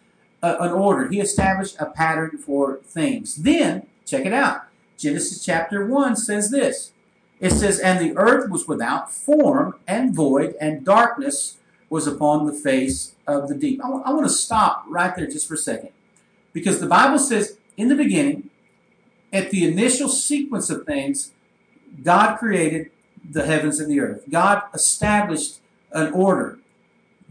[0.43, 1.09] a, an order.
[1.09, 3.37] He established a pattern for things.
[3.37, 4.63] Then, check it out.
[5.03, 6.93] Genesis chapter 1 says this.
[7.41, 11.57] It says, And the earth was without form and void, and darkness
[11.91, 13.81] was upon the face of the deep.
[13.83, 15.91] I, w- I want to stop right there just for a second.
[16.53, 18.49] Because the Bible says, in the beginning,
[19.33, 21.33] at the initial sequence of things,
[22.03, 22.93] God created
[23.29, 24.23] the heavens and the earth.
[24.31, 25.59] God established
[25.91, 26.61] an order.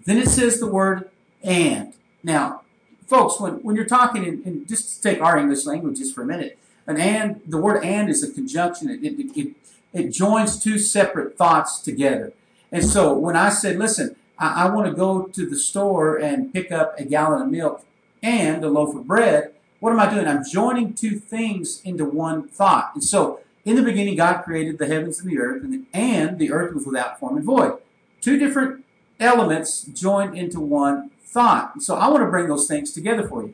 [0.06, 1.10] Then it says the word
[1.42, 1.94] and.
[2.22, 2.64] Now,
[3.08, 6.26] folks, when, when you're talking, in, in, just take our English language just for a
[6.26, 8.90] minute, an and, the word and is a conjunction.
[8.90, 9.56] It, it, it,
[9.94, 12.34] it joins two separate thoughts together.
[12.72, 16.54] And so when I said, listen, I, I want to go to the store and
[16.54, 17.86] pick up a gallon of milk
[18.24, 20.28] and a loaf of bread, what am I doing?
[20.28, 22.92] I'm joining two things into one thought.
[22.94, 26.40] And so in the beginning, God created the heavens and the earth, and the, and
[26.40, 27.78] the earth was without form and void.
[28.20, 28.86] Two different
[29.20, 31.82] elements joined into one thought.
[31.82, 33.54] So I want to bring those things together for you.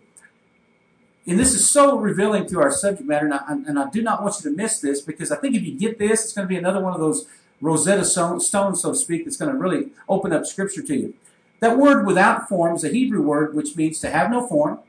[1.27, 4.23] And this is so revealing to our subject matter, and I, and I do not
[4.23, 6.49] want you to miss this because I think if you get this, it's going to
[6.49, 7.27] be another one of those
[7.59, 11.13] Rosetta stones, so to speak, that's going to really open up Scripture to you.
[11.59, 14.79] That word without form is a Hebrew word which means to have no form,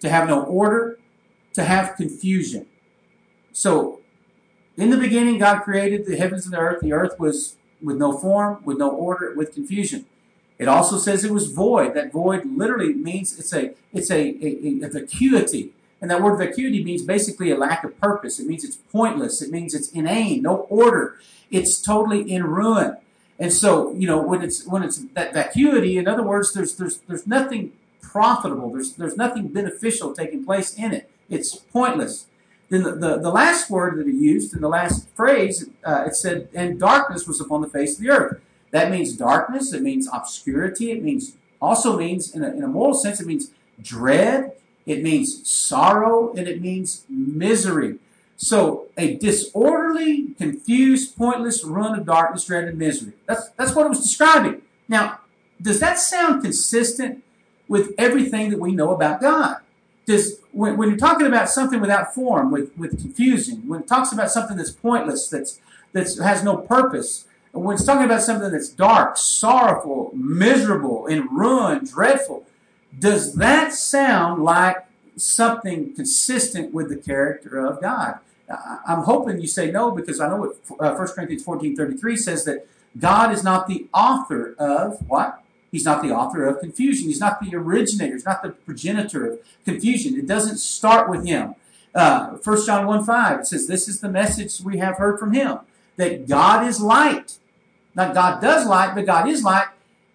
[0.00, 0.98] to have no order,
[1.52, 2.66] to have confusion.
[3.52, 4.00] So,
[4.76, 6.80] in the beginning, God created the heavens and the earth.
[6.82, 10.06] The earth was with no form, with no order, with confusion.
[10.58, 11.94] It also says it was void.
[11.94, 15.72] That void literally means it's a it's a, a, a, vacuity.
[16.00, 18.38] And that word vacuity means basically a lack of purpose.
[18.38, 19.40] It means it's pointless.
[19.40, 21.18] It means it's inane, no order.
[21.50, 22.98] It's totally in ruin.
[23.38, 26.98] And so, you know, when it's when it's that vacuity, in other words, there's there's
[27.08, 28.70] there's nothing profitable.
[28.70, 31.10] There's there's nothing beneficial taking place in it.
[31.28, 32.26] It's pointless.
[32.68, 36.16] Then the, the, the last word that he used in the last phrase, uh, it
[36.16, 38.40] said, and darkness was upon the face of the earth.
[38.72, 39.72] That means darkness.
[39.72, 40.90] It means obscurity.
[40.90, 43.20] It means also means in a, in a moral sense.
[43.20, 44.52] It means dread.
[44.86, 47.98] It means sorrow, and it means misery.
[48.36, 53.14] So a disorderly, confused, pointless run of darkness, dread, and misery.
[53.26, 54.62] That's that's what it was describing.
[54.88, 55.20] Now,
[55.60, 57.24] does that sound consistent
[57.66, 59.56] with everything that we know about God?
[60.04, 64.12] Does when, when you're talking about something without form, with, with confusion, when it talks
[64.12, 65.60] about something that's pointless, that's
[65.92, 71.84] that has no purpose, when it's talking about something that's dark, sorrowful, miserable, and ruin,
[71.84, 72.44] dreadful,
[72.98, 74.84] does that sound like
[75.16, 78.18] something consistent with the character of God?
[78.86, 82.44] I'm hoping you say no because I know what 1 uh, Corinthians 14 33 says
[82.44, 82.66] that
[82.98, 85.42] God is not the author of what?
[85.72, 87.08] He's not the author of confusion.
[87.08, 88.14] He's not the originator.
[88.14, 90.16] He's not the progenitor of confusion.
[90.16, 91.56] It doesn't start with him.
[91.94, 95.32] Uh, 1 John 1 5, it says, This is the message we have heard from
[95.32, 95.58] him
[95.96, 97.38] that God is light.
[97.94, 99.68] Not God does light, but God is light.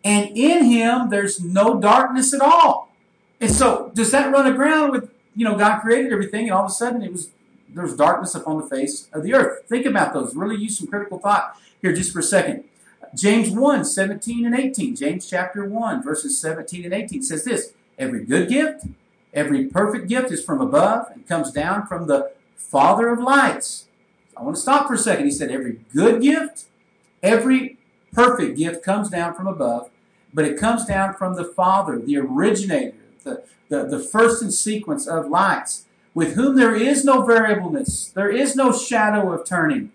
[0.04, 2.92] And in him, there's no darkness at all.
[3.40, 6.72] And so, does that run aground with, you know, God created everything and all of
[6.72, 7.30] a sudden it was
[7.74, 9.66] there's darkness upon the face of the earth?
[9.68, 10.36] Think about those.
[10.36, 12.66] Really use some critical thought here just for a second.
[13.16, 14.96] James 1, 17 and 18.
[14.96, 18.86] James chapter 1, verses 17 and 18 says this Every good gift,
[19.34, 23.86] every perfect gift is from above and comes down from the Father of lights.
[24.36, 25.26] I want to stop for a second.
[25.26, 26.66] He said, Every good gift,
[27.22, 27.78] every
[28.14, 29.90] perfect gift comes down from above,
[30.34, 32.94] but it comes down from the Father, the originator,
[33.24, 38.30] the, the, the first in sequence of lights, with whom there is no variableness, there
[38.30, 39.92] is no shadow of turning.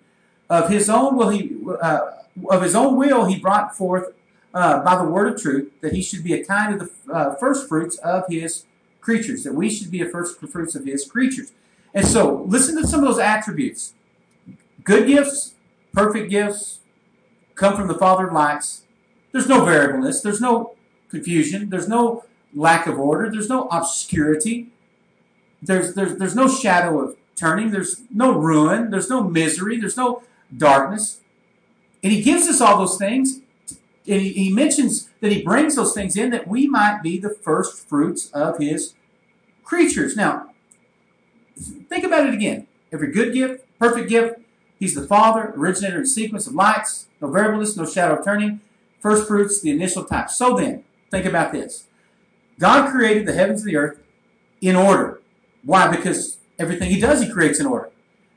[0.48, 2.00] Of his own will he, uh,
[2.48, 4.14] of his own will he brought forth
[4.54, 7.34] uh, by the word of truth that he should be a kind of the uh,
[7.34, 8.64] first fruits of his
[9.00, 11.52] creatures, that we should be a first fruits of his creatures.
[11.92, 13.94] And so, listen to some of those attributes.
[14.84, 15.54] Good gifts,
[15.92, 16.80] perfect gifts,
[17.56, 18.82] come from the Father of lights.
[19.32, 20.76] There's no variableness, there's no
[21.10, 24.68] confusion, there's no lack of order, there's no obscurity,
[25.60, 30.22] there's, there's, there's no shadow of turning, there's no ruin, there's no misery, there's no
[30.56, 31.20] darkness.
[32.02, 33.40] And he gives us all those things.
[34.08, 37.30] And he, he mentions that he brings those things in that we might be the
[37.30, 38.94] first fruits of his
[39.64, 40.16] creatures.
[40.16, 40.50] Now,
[41.88, 42.68] think about it again.
[42.92, 44.38] Every good gift, perfect gift,
[44.78, 48.60] he's the Father, originator and sequence of lights, no variableness, no shadow of turning,
[49.00, 50.30] first fruits, the initial type.
[50.30, 51.86] So then, think about this.
[52.58, 54.00] God created the heavens and the earth
[54.60, 55.20] in order.
[55.64, 55.94] Why?
[55.94, 57.90] Because everything he does, he creates in order.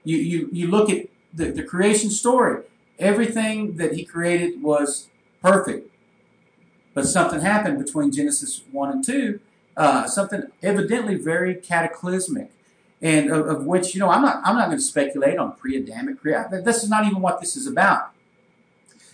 [0.04, 2.64] You, you, you look at the, the creation story.
[2.98, 5.08] Everything that he created was
[5.42, 5.90] perfect.
[6.94, 9.40] But something happened between Genesis 1 and 2,
[9.78, 12.52] uh, something evidently very cataclysmic.
[13.02, 16.20] And of, of, which, you know, I'm not, I'm not going to speculate on pre-Adamic
[16.20, 16.64] creation.
[16.66, 18.12] This is not even what this is about.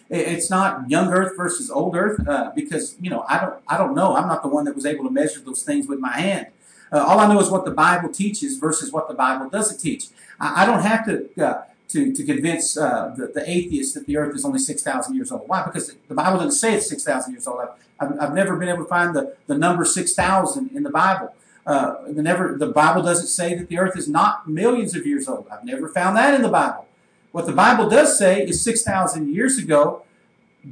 [0.10, 3.96] It's not young Earth versus old Earth uh, because you know I don't I don't
[3.96, 4.16] know.
[4.16, 6.48] I'm not the one that was able to measure those things with my hand.
[6.92, 10.10] Uh, all I know is what the Bible teaches versus what the Bible doesn't teach.
[10.40, 14.18] I, I don't have to uh, to, to convince uh, the, the atheists that the
[14.18, 15.48] earth is only 6,000 years old.
[15.48, 15.64] Why?
[15.64, 17.62] Because the Bible doesn't say it's 6,000 years old.
[17.62, 17.70] I've,
[18.00, 21.34] I've, I've, never been able to find the, the number 6,000 in the Bible.
[21.66, 25.28] Uh, the, never, the Bible doesn't say that the earth is not millions of years
[25.28, 25.48] old.
[25.52, 26.88] I've never found that in the Bible.
[27.32, 30.04] What the Bible does say is 6,000 years ago,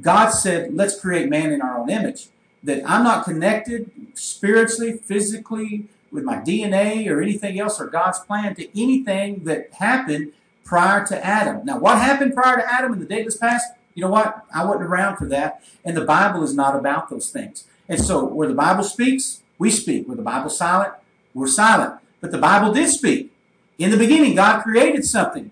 [0.00, 2.28] God said, let's create man in our own image.
[2.62, 8.54] That I'm not connected spiritually, physically, with my DNA or anything else or God's plan
[8.54, 10.32] to anything that happened
[10.64, 11.66] prior to Adam.
[11.66, 13.72] Now, what happened prior to Adam in the dateless past?
[13.94, 14.44] You know what?
[14.54, 15.62] I wasn't around for that.
[15.84, 17.64] And the Bible is not about those things.
[17.88, 20.06] And so, where the Bible speaks, we speak.
[20.06, 20.92] Where the Bible's silent,
[21.32, 21.94] we're silent.
[22.20, 23.32] But the Bible did speak.
[23.78, 25.50] In the beginning, God created something.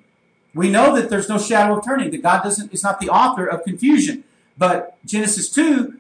[0.55, 3.47] We know that there's no shadow of turning, that God doesn't is not the author
[3.47, 4.25] of confusion.
[4.59, 5.99] But Genesis 2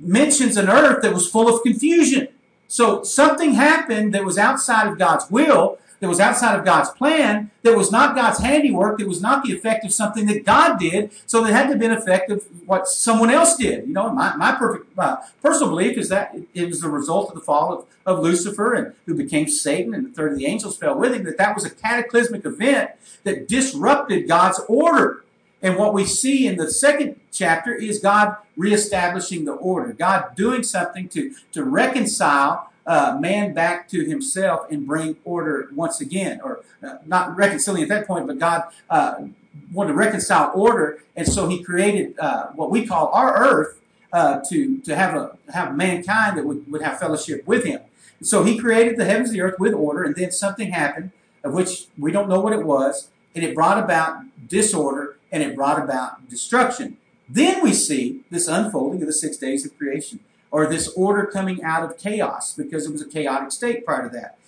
[0.00, 2.28] mentions an earth that was full of confusion.
[2.66, 7.52] So something happened that was outside of God's will that was outside of God's plan,
[7.62, 11.12] that was not God's handiwork, that was not the effect of something that God did,
[11.26, 13.86] so it had to have been effect of what someone else did.
[13.86, 14.96] You know, my, my perfect
[15.40, 18.94] personal belief is that it was the result of the fall of, of Lucifer and
[19.06, 21.64] who became Satan and the third of the angels fell with him, that that was
[21.64, 22.90] a cataclysmic event
[23.22, 25.22] that disrupted God's order.
[25.62, 30.64] And what we see in the second chapter is God reestablishing the order, God doing
[30.64, 36.60] something to, to reconcile uh, man back to himself and bring order once again, or
[36.82, 39.26] uh, not reconciling at that point, but God uh,
[39.72, 43.80] wanted to reconcile order, and so He created uh, what we call our earth
[44.12, 47.80] uh, to to have a have mankind that would, would have fellowship with Him.
[48.20, 51.12] so He created the heavens and the earth with order, and then something happened
[51.44, 55.56] of which we don't know what it was, and it brought about disorder and it
[55.56, 56.98] brought about destruction.
[57.28, 60.20] Then we see this unfolding of the six days of creation
[60.52, 64.14] or this order coming out of chaos because it was a chaotic state prior to
[64.14, 64.38] that.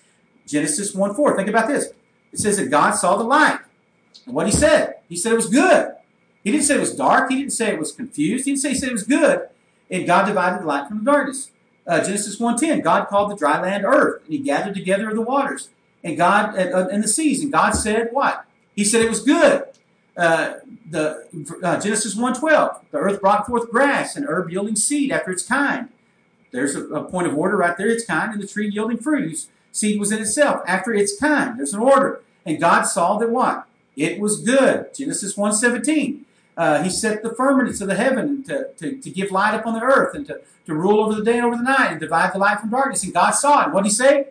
[0.46, 1.36] Genesis 1 4.
[1.36, 1.88] Think about this.
[2.32, 3.58] It says that God saw the light.
[4.26, 5.94] And what he said, he said it was good.
[6.44, 7.30] He didn't say it was dark.
[7.30, 8.44] He didn't say it was confused.
[8.44, 9.48] He didn't say he said it was good.
[9.90, 11.50] And God divided the light from the darkness.
[11.86, 15.68] Uh, Genesis 1.10, God called the dry land earth, and he gathered together the waters
[16.02, 17.42] and God uh, and the seas.
[17.42, 18.46] And God said what?
[18.74, 19.64] He said it was good.
[20.16, 20.54] Uh,
[20.90, 21.26] the
[21.62, 25.88] uh, Genesis 1.12, the earth brought forth grass and herb yielding seed after its kind.
[26.52, 29.46] There's a, a, point of order right there, its kind, and the tree yielding fruit,
[29.72, 31.58] seed was in itself, after its kind.
[31.58, 32.22] There's an order.
[32.46, 33.66] And God saw that what?
[33.96, 34.94] It was good.
[34.94, 36.20] Genesis 1.17.
[36.56, 39.80] Uh, he set the firmaments of the heaven to, to, to give light upon the
[39.80, 42.38] earth and to, to rule over the day and over the night and divide the
[42.38, 43.02] light from darkness.
[43.02, 43.72] And God saw it.
[43.72, 44.28] What did he say?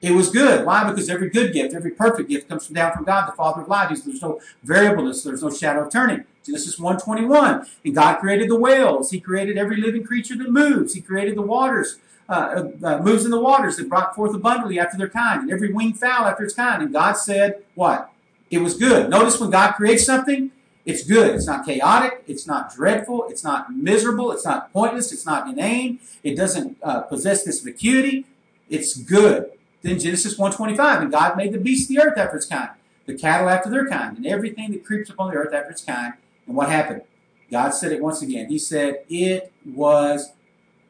[0.00, 0.64] It was good.
[0.64, 0.88] Why?
[0.88, 3.68] Because every good gift, every perfect gift comes from down from God, the Father of
[3.68, 4.02] lights.
[4.02, 5.24] There's no variableness.
[5.24, 6.24] There's no shadow of turning.
[6.44, 7.66] Genesis 1.21.
[7.84, 9.10] And God created the whales.
[9.10, 10.94] He created every living creature that moves.
[10.94, 14.96] He created the waters, uh, uh, moves in the waters that brought forth abundantly after
[14.96, 16.82] their kind, and every winged fowl after its kind.
[16.82, 18.12] And God said, what?
[18.50, 19.10] It was good.
[19.10, 20.52] Notice when God creates something,
[20.86, 21.34] it's good.
[21.34, 22.22] It's not chaotic.
[22.26, 23.26] It's not dreadful.
[23.28, 24.32] It's not miserable.
[24.32, 25.12] It's not pointless.
[25.12, 25.98] It's not inane.
[26.22, 28.24] It doesn't uh, possess this vacuity.
[28.70, 29.50] It's good.
[29.82, 32.70] Then Genesis 1.25, and God made the beasts of the earth after its kind,
[33.06, 36.14] the cattle after their kind, and everything that creeps upon the earth after its kind.
[36.46, 37.02] And what happened?
[37.50, 38.48] God said it once again.
[38.48, 40.32] He said, it was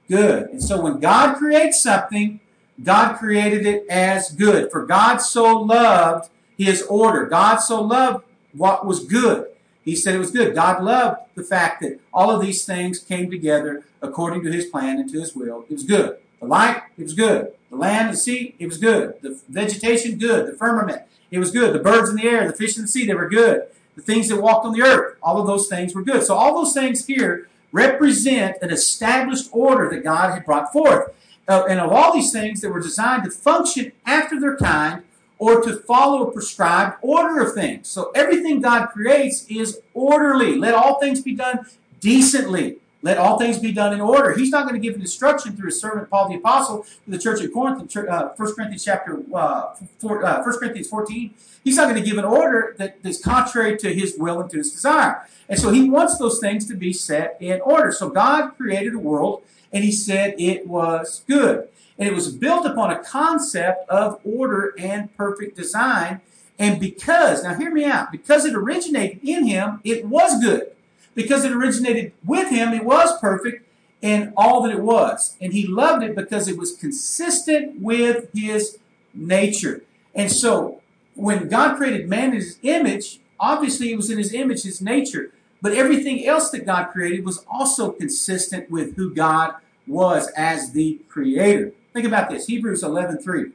[0.08, 0.48] good.
[0.48, 2.40] And so when God creates something,
[2.82, 4.70] God created it as good.
[4.72, 7.26] For God so loved his order.
[7.26, 9.48] God so loved what was good.
[9.84, 10.54] He said it was good.
[10.54, 14.98] God loved the fact that all of these things came together according to his plan
[14.98, 15.64] and to his will.
[15.68, 16.18] It was good.
[16.40, 17.52] The light, it was good.
[17.70, 19.14] The land, the sea, it was good.
[19.20, 20.46] The vegetation, good.
[20.46, 21.74] The firmament, it was good.
[21.74, 23.68] The birds in the air, the fish in the sea, they were good.
[23.96, 26.22] The things that walked on the earth, all of those things were good.
[26.22, 31.14] So all those things here represent an established order that God had brought forth.
[31.46, 35.02] Uh, and of all these things that were designed to function after their kind
[35.38, 37.88] or to follow a prescribed order of things.
[37.88, 40.56] So everything God creates is orderly.
[40.56, 41.66] Let all things be done
[42.00, 42.78] decently.
[43.00, 44.36] Let all things be done in order.
[44.36, 47.18] He's not going to give an instruction through his servant Paul the Apostle to the
[47.18, 51.32] church at Corinth, uh, 1 Corinthians chapter uh, 4, uh, 1 Corinthians 14.
[51.62, 54.58] He's not going to give an order that is contrary to his will and to
[54.58, 55.28] his desire.
[55.48, 57.92] And so he wants those things to be set in order.
[57.92, 61.68] So God created a world and he said it was good.
[61.98, 66.20] And it was built upon a concept of order and perfect design.
[66.58, 70.72] And because, now hear me out, because it originated in him, it was good.
[71.18, 73.68] Because it originated with him, it was perfect
[74.00, 75.36] in all that it was.
[75.40, 78.78] And he loved it because it was consistent with his
[79.12, 79.82] nature.
[80.14, 80.80] And so,
[81.16, 85.32] when God created man in his image, obviously it was in his image, his nature.
[85.60, 89.54] But everything else that God created was also consistent with who God
[89.88, 91.72] was as the creator.
[91.94, 93.50] Think about this Hebrews 11 3.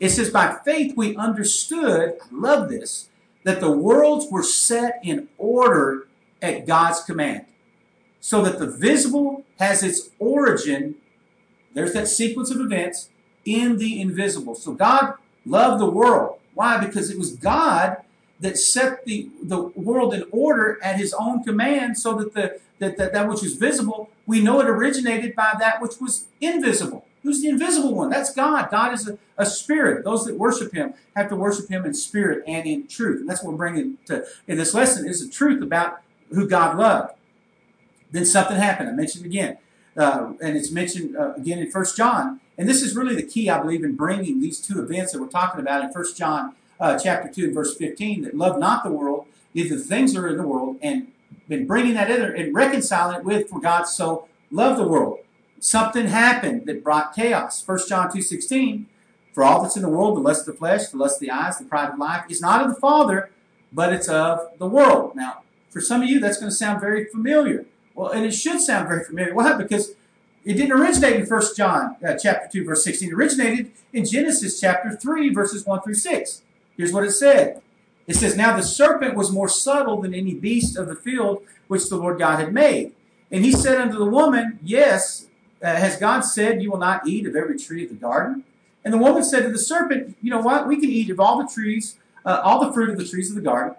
[0.00, 3.10] It says, By faith we understood, I love this,
[3.42, 6.06] that the worlds were set in order
[6.42, 7.46] at God's command.
[8.20, 10.96] So that the visible has its origin,
[11.74, 13.10] there's that sequence of events,
[13.44, 14.54] in the invisible.
[14.54, 16.38] So God loved the world.
[16.54, 16.78] Why?
[16.78, 17.98] Because it was God
[18.40, 22.96] that set the, the world in order at his own command so that the that,
[22.96, 27.06] that that which is visible, we know it originated by that which was invisible.
[27.22, 28.10] Who's the invisible one?
[28.10, 28.68] That's God.
[28.70, 30.04] God is a, a spirit.
[30.04, 33.20] Those that worship him have to worship him in spirit and in truth.
[33.20, 36.78] And that's what we're bringing to in this lesson is the truth about who God
[36.78, 37.14] loved.
[38.10, 38.88] Then something happened.
[38.88, 39.58] I mentioned again.
[39.96, 42.40] Uh, and it's mentioned uh, again in First John.
[42.56, 45.28] And this is really the key, I believe, in bringing these two events that we're
[45.28, 48.90] talking about in First John uh, chapter 2 and verse 15, that love not the
[48.90, 51.08] world, neither the things that are in the world, and
[51.48, 55.20] been bringing that in and reconciling it with, for God so loved the world.
[55.60, 57.62] Something happened that brought chaos.
[57.62, 58.86] First John 2.16,
[59.32, 61.30] for all that's in the world, the lust of the flesh, the lust of the
[61.30, 63.30] eyes, the pride of life, is not of the Father,
[63.72, 65.16] but it's of the world.
[65.16, 65.42] Now,
[65.74, 67.66] for some of you, that's going to sound very familiar.
[67.96, 69.34] Well, and it should sound very familiar.
[69.34, 69.54] Why?
[69.54, 69.90] Because
[70.44, 73.08] it didn't originate in 1 John uh, chapter 2, verse 16.
[73.08, 76.42] It originated in Genesis chapter 3, verses 1 through 6.
[76.76, 77.60] Here's what it said.
[78.06, 81.88] It says, Now the serpent was more subtle than any beast of the field which
[81.88, 82.92] the Lord God had made.
[83.32, 85.26] And he said unto the woman, Yes,
[85.60, 88.44] uh, has God said you will not eat of every tree of the garden?
[88.84, 90.68] And the woman said to the serpent, You know what?
[90.68, 93.34] We can eat of all the trees, uh, all the fruit of the trees of
[93.34, 93.74] the garden.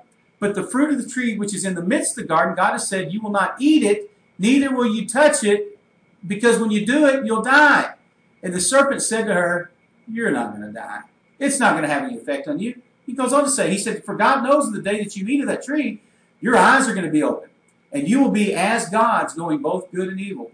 [0.45, 2.73] But the fruit of the tree which is in the midst of the garden, God
[2.73, 5.79] has said, You will not eat it, neither will you touch it,
[6.27, 7.95] because when you do it, you'll die.
[8.43, 9.71] And the serpent said to her,
[10.08, 10.99] You're not going to die.
[11.39, 12.79] It's not going to have any effect on you.
[13.08, 15.41] He goes on to say, He said, For God knows the day that you eat
[15.41, 16.03] of that tree,
[16.39, 17.49] your eyes are going to be open,
[17.91, 20.51] and you will be as gods, knowing both good and evil.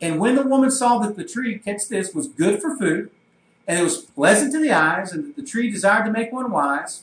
[0.00, 3.10] And when the woman saw that the tree, catch this, was good for food,
[3.66, 6.50] and it was pleasant to the eyes, and that the tree desired to make one
[6.50, 7.02] wise,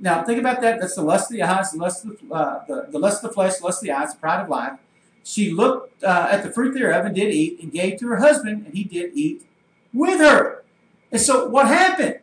[0.00, 0.80] now, think about that.
[0.80, 3.30] That's the lust of the eyes, the lust of the, uh, the, the lust of
[3.30, 4.78] the flesh, the lust of the eyes, the pride of life.
[5.22, 8.66] She looked uh, at the fruit thereof and did eat, and gave to her husband,
[8.66, 9.46] and he did eat
[9.92, 10.64] with her.
[11.10, 12.18] And so, what happened?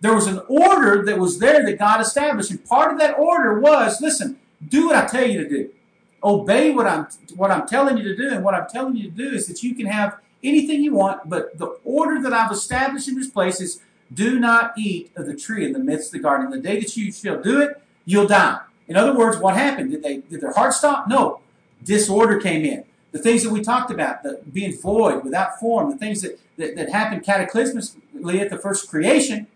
[0.00, 3.58] There was an order that was there that God established, and part of that order
[3.58, 5.70] was, listen, do what I tell you to do.
[6.22, 9.16] Obey what I'm what I'm telling you to do, and what I'm telling you to
[9.16, 13.08] do is that you can have anything you want, but the order that I've established
[13.08, 13.80] in this place is
[14.14, 16.50] do not eat of the tree in the midst of the garden.
[16.50, 18.60] The day that you shall do it, you'll die.
[18.86, 19.90] In other words, what happened?
[19.90, 21.08] Did they did their heart stop?
[21.08, 21.40] No.
[21.82, 22.84] Disorder came in.
[23.12, 26.74] The things that we talked about, the being void, without form, the things that, that,
[26.76, 29.46] that happened cataclysmically at the first creation,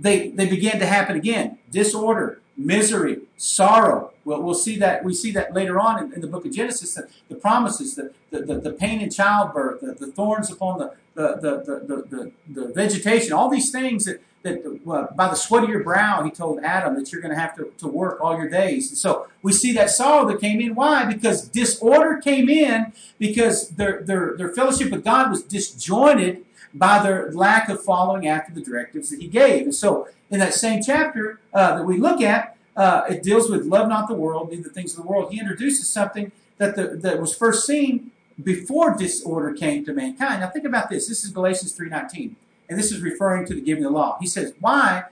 [0.00, 1.58] they, they began to happen again.
[1.70, 4.12] Disorder, misery, sorrow.
[4.24, 6.94] Well, we'll see that we see that later on in, in the book of Genesis.
[6.94, 10.94] The, the promises, the, the, the, the, pain in childbirth, the, the thorns upon the
[11.14, 14.84] the, the, the, the, vegetation, all these things that that
[15.16, 17.72] by the sweat of your brow, he told Adam that you're going to have to,
[17.78, 18.90] to work all your days.
[18.90, 20.74] And so we see that sorrow that came in.
[20.74, 21.04] Why?
[21.04, 27.32] Because disorder came in because their their their fellowship with God was disjointed by their
[27.32, 29.62] lack of following after the directives that he gave.
[29.62, 33.64] And so, in that same chapter uh, that we look at, uh, it deals with
[33.64, 35.32] love not the world, neither the things of the world.
[35.32, 38.10] He introduces something that the, that was first seen
[38.42, 40.40] before disorder came to mankind.
[40.40, 41.08] Now, think about this.
[41.08, 42.36] This is Galatians three nineteen,
[42.68, 44.18] and this is referring to the giving of the law.
[44.20, 45.04] He says, "Why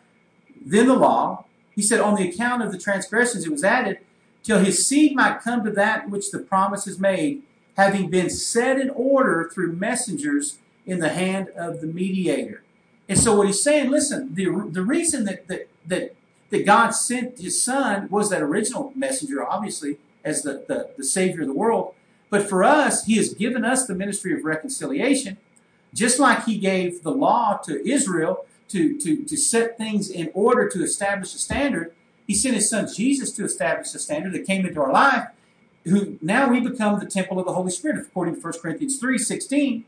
[0.64, 1.44] then the law?"
[1.74, 3.98] He said, "On the account of the transgressions, it was added."
[4.42, 7.42] Till his seed might come to that which the promise is made,
[7.78, 12.62] having been set in order through messengers in the hand of the mediator.
[13.08, 16.14] And so what he's saying, listen, the, the reason that, that, that,
[16.50, 21.42] that God sent his son was that original messenger, obviously, as the, the, the Savior
[21.42, 21.94] of the world.
[22.30, 25.36] But for us, he has given us the ministry of reconciliation,
[25.92, 30.68] just like he gave the law to Israel to, to, to set things in order
[30.68, 31.92] to establish a standard.
[32.26, 35.28] He sent his son Jesus to establish a standard that came into our life,
[35.84, 39.18] who now we become the temple of the Holy Spirit, according to 1 Corinthians 3
[39.18, 39.84] 16.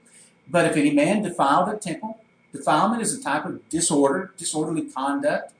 [0.48, 2.20] But if any man defile the temple,
[2.52, 5.52] defilement is a type of disorder, disorderly conduct,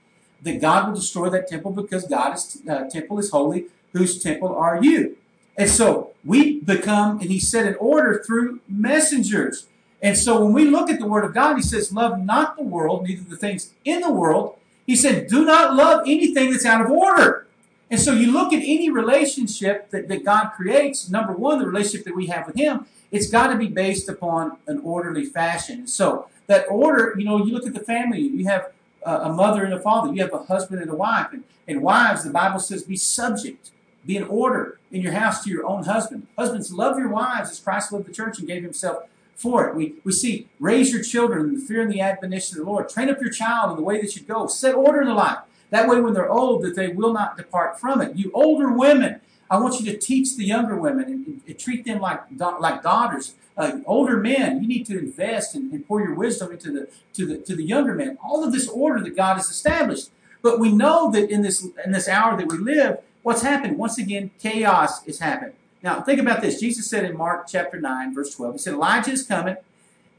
[0.43, 3.66] that God will destroy that temple because God's uh, temple is holy.
[3.93, 5.16] Whose temple are you?
[5.57, 9.66] And so we become, and he said in order through messengers.
[10.03, 12.62] And so when we look at the word of God, he says, Love not the
[12.62, 14.59] world, neither the things in the world.
[14.87, 17.45] He said, Do not love anything that's out of order.
[17.91, 22.05] And so you look at any relationship that, that God creates, number one, the relationship
[22.07, 25.87] that we have with him, it's got to be based upon an orderly fashion.
[25.87, 28.72] So that order, you know, you look at the family, you have
[29.05, 32.24] a mother and a father, you have a husband and a wife, and, and wives,
[32.24, 33.70] the Bible says, be subject,
[34.05, 36.26] be in order in your house to your own husband.
[36.37, 39.05] Husbands, love your wives as Christ loved the church and gave himself
[39.37, 39.76] for it.
[39.76, 42.89] We, we see raise your children in the fear and the admonition of the Lord.
[42.89, 44.47] Train up your child in the way that should go.
[44.47, 45.39] Set order in the life.
[45.70, 48.16] That way, when they're old, that they will not depart from it.
[48.16, 52.00] You older women, I want you to teach the younger women and, and treat them
[52.00, 53.34] like like daughters.
[53.56, 57.26] Uh, older men, you need to invest and, and, pour your wisdom into the to
[57.26, 58.18] the to the younger men.
[58.22, 60.10] All of this order that God has established.
[60.42, 63.78] But we know that in this in this hour that we live, what's happened?
[63.78, 65.54] Once again, chaos is happening.
[65.82, 66.60] Now think about this.
[66.60, 69.56] Jesus said in Mark chapter nine, verse twelve, He said, Elijah is coming.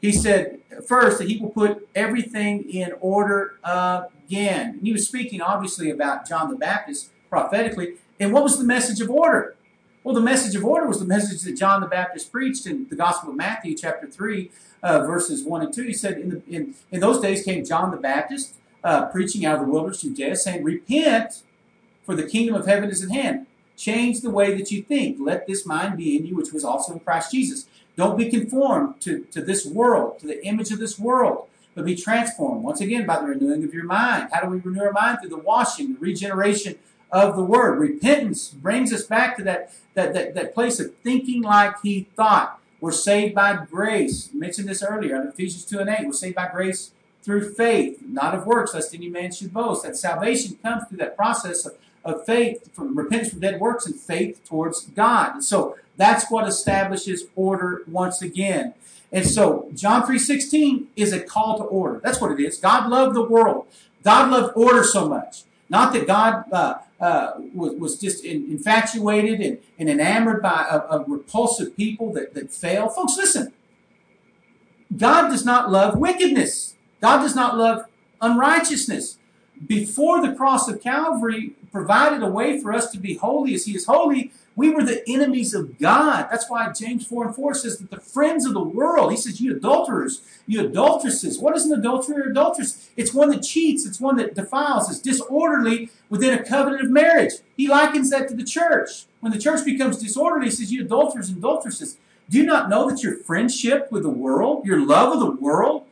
[0.02, 3.56] He said first that he will put everything in order
[4.28, 4.72] again.
[4.72, 7.96] And he was speaking obviously about John the Baptist prophetically.
[8.20, 9.56] And what was the message of order?
[10.04, 12.96] Well, the message of order was the message that John the Baptist preached in the
[12.96, 14.50] Gospel of Matthew, chapter 3,
[14.82, 15.84] uh, verses 1 and 2.
[15.84, 19.60] He said, in, the, in, in those days came John the Baptist uh, preaching out
[19.60, 21.44] of the wilderness of Judea, saying, Repent,
[22.04, 23.48] for the kingdom of heaven is at hand.
[23.76, 25.18] Change the way that you think.
[25.20, 27.68] Let this mind be in you, which was also in Christ Jesus.
[27.98, 31.47] Don't be conformed to, to this world, to the image of this world,
[31.78, 34.30] but be transformed, once again, by the renewing of your mind.
[34.34, 35.20] How do we renew our mind?
[35.22, 36.80] Through the washing, the regeneration
[37.12, 37.78] of the word.
[37.80, 42.60] Repentance brings us back to that, that, that, that place of thinking like he thought.
[42.82, 44.32] We're saved by grace.
[44.34, 46.08] I mentioned this earlier in Ephesians 2 and 8.
[46.08, 49.84] We're saved by grace through faith, not of works, lest any man should boast.
[49.84, 53.96] That salvation comes through that process of, of faith, from repentance from dead works and
[53.96, 55.36] faith towards God.
[55.36, 58.74] And so that's what establishes order once again.
[59.12, 62.02] And so John 3.16 is a call to order.
[62.04, 62.58] That's what it is.
[62.58, 63.68] God loved the world.
[64.04, 65.44] God loved order so much.
[65.70, 70.98] Not that God uh, uh, was, was just in, infatuated and, and enamored by a,
[70.98, 72.90] a repulsive people that, that fail.
[72.90, 73.54] Folks, listen.
[74.96, 76.76] God does not love wickedness.
[77.02, 77.86] God does not love
[78.22, 79.18] unrighteousness.
[79.66, 83.76] Before the cross of Calvary provided a way for us to be holy as He
[83.76, 86.28] is holy, we were the enemies of God.
[86.32, 89.40] That's why James 4 and 4 says that the friends of the world, he says,
[89.40, 91.38] you adulterers, you adulteresses.
[91.38, 92.90] What is an adulterer or adulteress?
[92.98, 97.34] It's one that cheats, it's one that defiles, it's disorderly within a covenant of marriage.
[97.56, 99.06] He likens that to the church.
[99.20, 101.98] When the church becomes disorderly, he says, you adulterers and adulteresses.
[102.28, 105.86] Do you not know that your friendship with the world, your love of the world,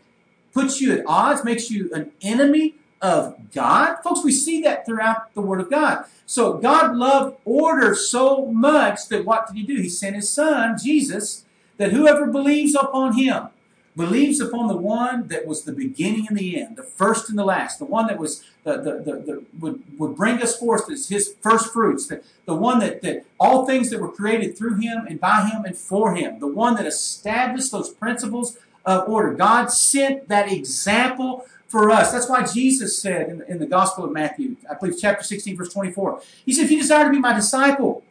[0.53, 2.74] puts you at odds, makes you an enemy
[3.06, 3.97] of God?
[4.03, 6.06] Folks, we see that throughout the Word of God.
[6.26, 9.82] So God loved order so much that what did He do?
[9.82, 11.45] He sent His Son, Jesus,
[11.78, 13.49] that whoever believes upon Him
[13.95, 17.45] believes upon the one that was the beginning and the end, the first and the
[17.45, 21.08] last, the one that was the, the, the, the would, would bring us forth as
[21.08, 25.06] his first fruits, the, the one that, that all things that were created through him
[25.08, 29.34] and by him and for him, the one that established those principles of order.
[29.34, 31.45] God sent that example
[31.76, 32.14] for us.
[32.14, 35.58] That's why Jesus said in the, in the Gospel of Matthew, I believe chapter 16,
[35.58, 38.02] verse 24, He said, If you desire to be my disciple,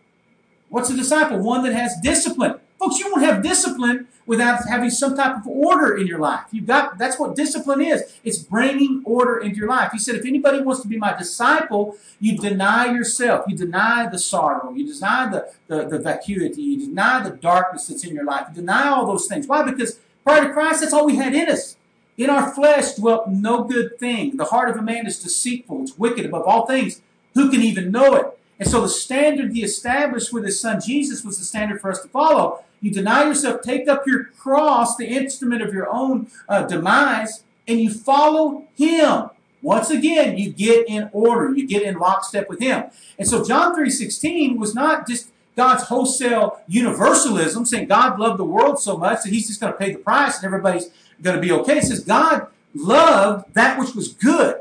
[0.69, 1.39] what's a disciple?
[1.39, 2.61] One that has discipline.
[2.79, 6.45] Folks, you won't have discipline without having some type of order in your life.
[6.51, 8.03] You've got that's what discipline is.
[8.23, 9.93] It's bringing order into your life.
[9.93, 13.47] He said, if anybody wants to be my disciple, you deny yourself.
[13.49, 14.75] You deny the sorrow.
[14.75, 16.61] You deny the, the, the vacuity.
[16.61, 18.49] You deny the darkness that's in your life.
[18.51, 19.47] You deny all those things.
[19.47, 19.63] Why?
[19.63, 21.77] Because prior to Christ, that's all we had in us.
[22.17, 24.37] In our flesh dwelt no good thing.
[24.37, 25.83] The heart of a man is deceitful.
[25.83, 27.01] It's wicked above all things.
[27.35, 28.39] Who can even know it?
[28.59, 32.03] And so the standard he established with his son Jesus was the standard for us
[32.03, 32.63] to follow.
[32.81, 37.81] You deny yourself, take up your cross, the instrument of your own uh, demise, and
[37.81, 39.31] you follow him.
[39.63, 41.57] Once again, you get in order.
[41.57, 42.85] You get in lockstep with him.
[43.19, 48.81] And so John 3.16 was not just God's wholesale universalism, saying God loved the world
[48.81, 50.91] so much that he's just going to pay the price and everybody's
[51.23, 51.79] going to be okay.
[51.79, 54.61] It says God loved that which was good.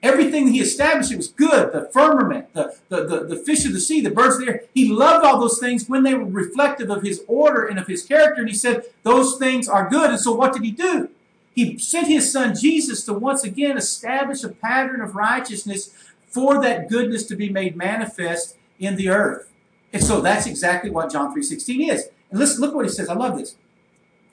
[0.00, 1.72] Everything he established, it was good.
[1.72, 4.62] The firmament, the, the, the, the fish of the sea, the birds of the air.
[4.72, 8.04] He loved all those things when they were reflective of his order and of his
[8.04, 8.40] character.
[8.40, 10.10] And he said, those things are good.
[10.10, 11.10] And so what did he do?
[11.52, 15.92] He sent his son Jesus to once again establish a pattern of righteousness
[16.28, 19.50] for that goodness to be made manifest in the earth.
[19.92, 22.08] And so that's exactly what John 3.16 is.
[22.30, 23.08] And listen, look what he says.
[23.08, 23.56] I love this.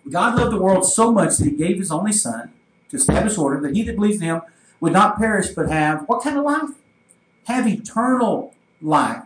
[0.10, 2.52] God loved the world so much that he gave his only son
[2.90, 4.42] to establish order that he that believes in him
[4.80, 6.70] would not perish but have what kind of life?
[7.46, 9.24] Have eternal life.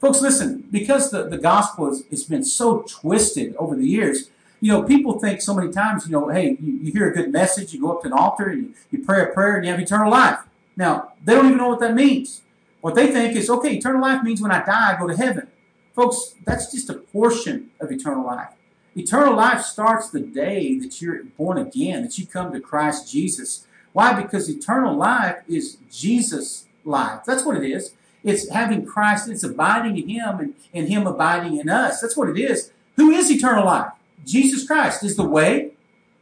[0.00, 4.70] Folks, listen, because the, the gospel has, has been so twisted over the years, you
[4.70, 7.72] know, people think so many times, you know, hey, you, you hear a good message,
[7.72, 9.80] you go up to an altar, and you, you pray a prayer, and you have
[9.80, 10.38] eternal life.
[10.76, 12.42] Now, they don't even know what that means.
[12.80, 15.48] What they think is, okay, eternal life means when I die, I go to heaven.
[15.94, 18.50] Folks, that's just a portion of eternal life.
[18.96, 23.66] Eternal life starts the day that you're born again, that you come to Christ Jesus.
[23.92, 24.20] Why?
[24.20, 27.20] Because eternal life is Jesus' life.
[27.24, 27.92] That's what it is.
[28.22, 32.00] It's having Christ, it's abiding in Him and, and Him abiding in us.
[32.00, 32.70] That's what it is.
[32.96, 33.92] Who is eternal life?
[34.26, 35.72] Jesus Christ is the way,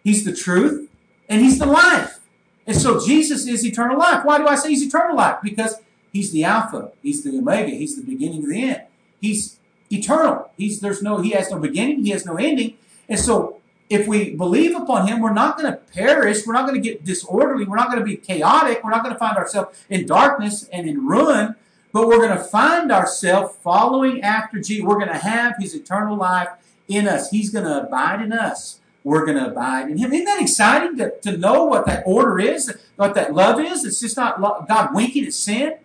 [0.05, 0.89] He's the truth,
[1.29, 2.21] and He's the life.
[2.67, 4.25] And so Jesus is eternal life.
[4.25, 5.39] Why do I say He's eternal life?
[5.43, 5.77] Because
[6.13, 8.83] He's the Alpha, He's the Omega, He's the beginning of the end.
[9.21, 9.58] He's
[9.91, 10.51] eternal.
[10.57, 12.77] He's there's no He has no beginning, He has no ending.
[13.09, 13.59] And so
[13.91, 16.47] if we believe upon him, we're not going to perish.
[16.47, 17.65] We're not going to get disorderly.
[17.65, 18.85] We're not going to be chaotic.
[18.85, 21.55] We're not going to find ourselves in darkness and in ruin.
[21.91, 24.85] But we're going to find ourselves following after Jesus.
[24.85, 26.49] We're going to have his eternal life
[26.87, 27.31] in us.
[27.31, 28.81] He's going to abide in us.
[29.05, 30.13] We're going to abide in him.
[30.13, 33.87] Isn't that exciting to, to know what that order is, what that love is?
[33.87, 35.77] It's just not God winking at sin.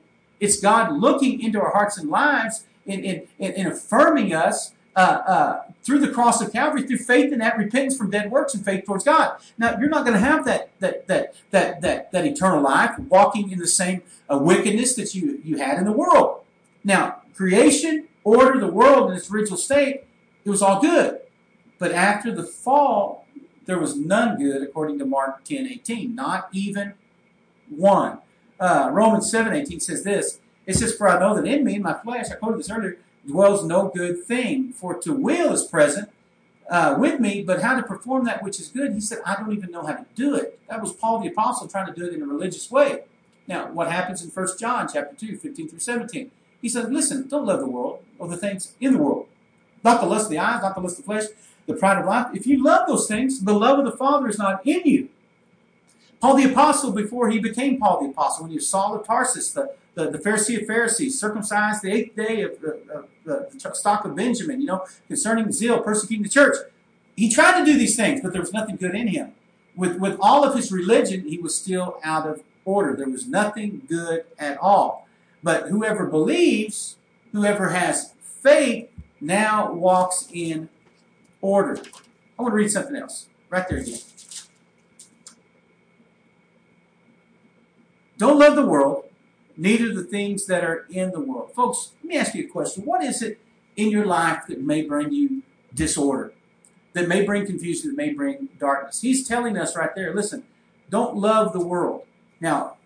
[0.41, 5.63] It's God looking into our hearts and lives and, and, and affirming us uh, uh,
[5.83, 8.85] through the cross of Calvary, through faith in that repentance from dead works and faith
[8.85, 9.37] towards God.
[9.57, 13.51] Now, you're not going to have that that that that that that eternal life, walking
[13.51, 16.41] in the same uh, wickedness that you you had in the world.
[16.83, 20.03] Now, creation, order, the world in its original state,
[20.45, 21.21] it was all good,
[21.79, 23.25] but after the fall,
[23.65, 26.13] there was none good, according to Mark 10, 18.
[26.13, 26.93] Not even
[27.69, 28.19] one.
[28.59, 30.39] Uh, Romans 7, 18 says this.
[30.65, 32.97] It says, For I know that in me, my flesh, I quoted this earlier,
[33.27, 34.71] dwells no good thing.
[34.73, 36.09] For to will is present
[36.69, 39.51] uh, with me, but how to perform that which is good, he said, I don't
[39.51, 40.59] even know how to do it.
[40.69, 43.01] That was Paul the Apostle trying to do it in a religious way.
[43.47, 46.31] Now, what happens in 1 John chapter 2, 15 through 17?
[46.61, 49.27] He said, Listen, don't love the world or the things in the world.
[49.83, 51.25] Not the lust of the eyes, not the lust of the flesh,
[51.65, 52.27] the pride of life.
[52.33, 55.09] If you love those things, the love of the Father is not in you.
[56.23, 59.51] Paul the Apostle, before he became Paul the Apostle, when he was Saul of Tarsus,
[59.51, 62.79] the, the, the Pharisee of Pharisees, circumcised the eighth day of the,
[63.25, 66.55] of the stock of Benjamin, you know, concerning zeal, persecuting the church.
[67.17, 69.33] He tried to do these things, but there was nothing good in him.
[69.75, 72.95] With, with all of his religion, he was still out of order.
[72.95, 75.09] There was nothing good at all.
[75.43, 76.95] But whoever believes,
[77.33, 80.69] whoever has faith, now walks in
[81.41, 81.81] order.
[82.39, 83.27] I want to read something else.
[83.49, 83.99] Right there again.
[88.23, 89.03] Don't love the world,
[89.57, 91.51] neither the things that are in the world.
[91.53, 92.85] Folks, let me ask you a question.
[92.85, 93.37] What is it
[93.75, 95.43] in your life that may bring you
[95.73, 96.31] disorder,
[96.93, 99.01] that may bring confusion, that may bring darkness?
[99.01, 100.45] He's telling us right there listen,
[100.89, 102.05] don't love the world.
[102.39, 102.77] Now,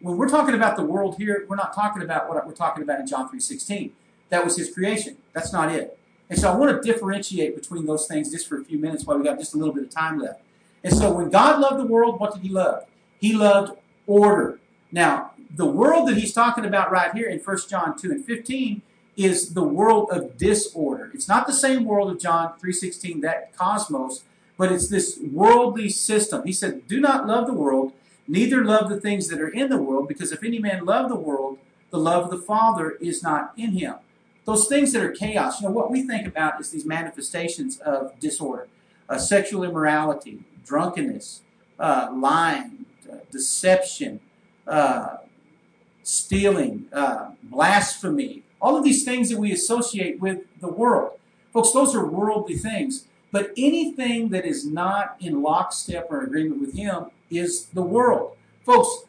[0.00, 3.00] when we're talking about the world here, we're not talking about what we're talking about
[3.00, 3.90] in John 3.16.
[4.28, 5.16] That was his creation.
[5.32, 5.98] That's not it.
[6.30, 9.18] And so I want to differentiate between those things just for a few minutes while
[9.18, 10.40] we got just a little bit of time left.
[10.84, 12.84] And so when God loved the world, what did he love?
[13.18, 13.76] He loved
[14.06, 14.60] order.
[14.94, 18.80] Now, the world that he's talking about right here in 1 John 2 and 15
[19.16, 21.10] is the world of disorder.
[21.12, 24.22] It's not the same world of John 3:16, that cosmos,
[24.56, 26.44] but it's this worldly system.
[26.44, 27.92] He said, "Do not love the world,
[28.28, 31.16] neither love the things that are in the world, because if any man love the
[31.16, 31.58] world,
[31.90, 33.96] the love of the Father is not in him."
[34.44, 38.18] Those things that are chaos, you know, what we think about is these manifestations of
[38.20, 38.68] disorder,
[39.08, 41.42] uh, sexual immorality, drunkenness,
[41.80, 44.20] uh, lying, uh, deception,
[44.66, 45.16] uh,
[46.02, 51.18] stealing, uh, blasphemy, all of these things that we associate with the world.
[51.52, 53.06] Folks, those are worldly things.
[53.34, 58.36] But anything that is not in lockstep or agreement with Him is the world.
[58.64, 59.06] Folks,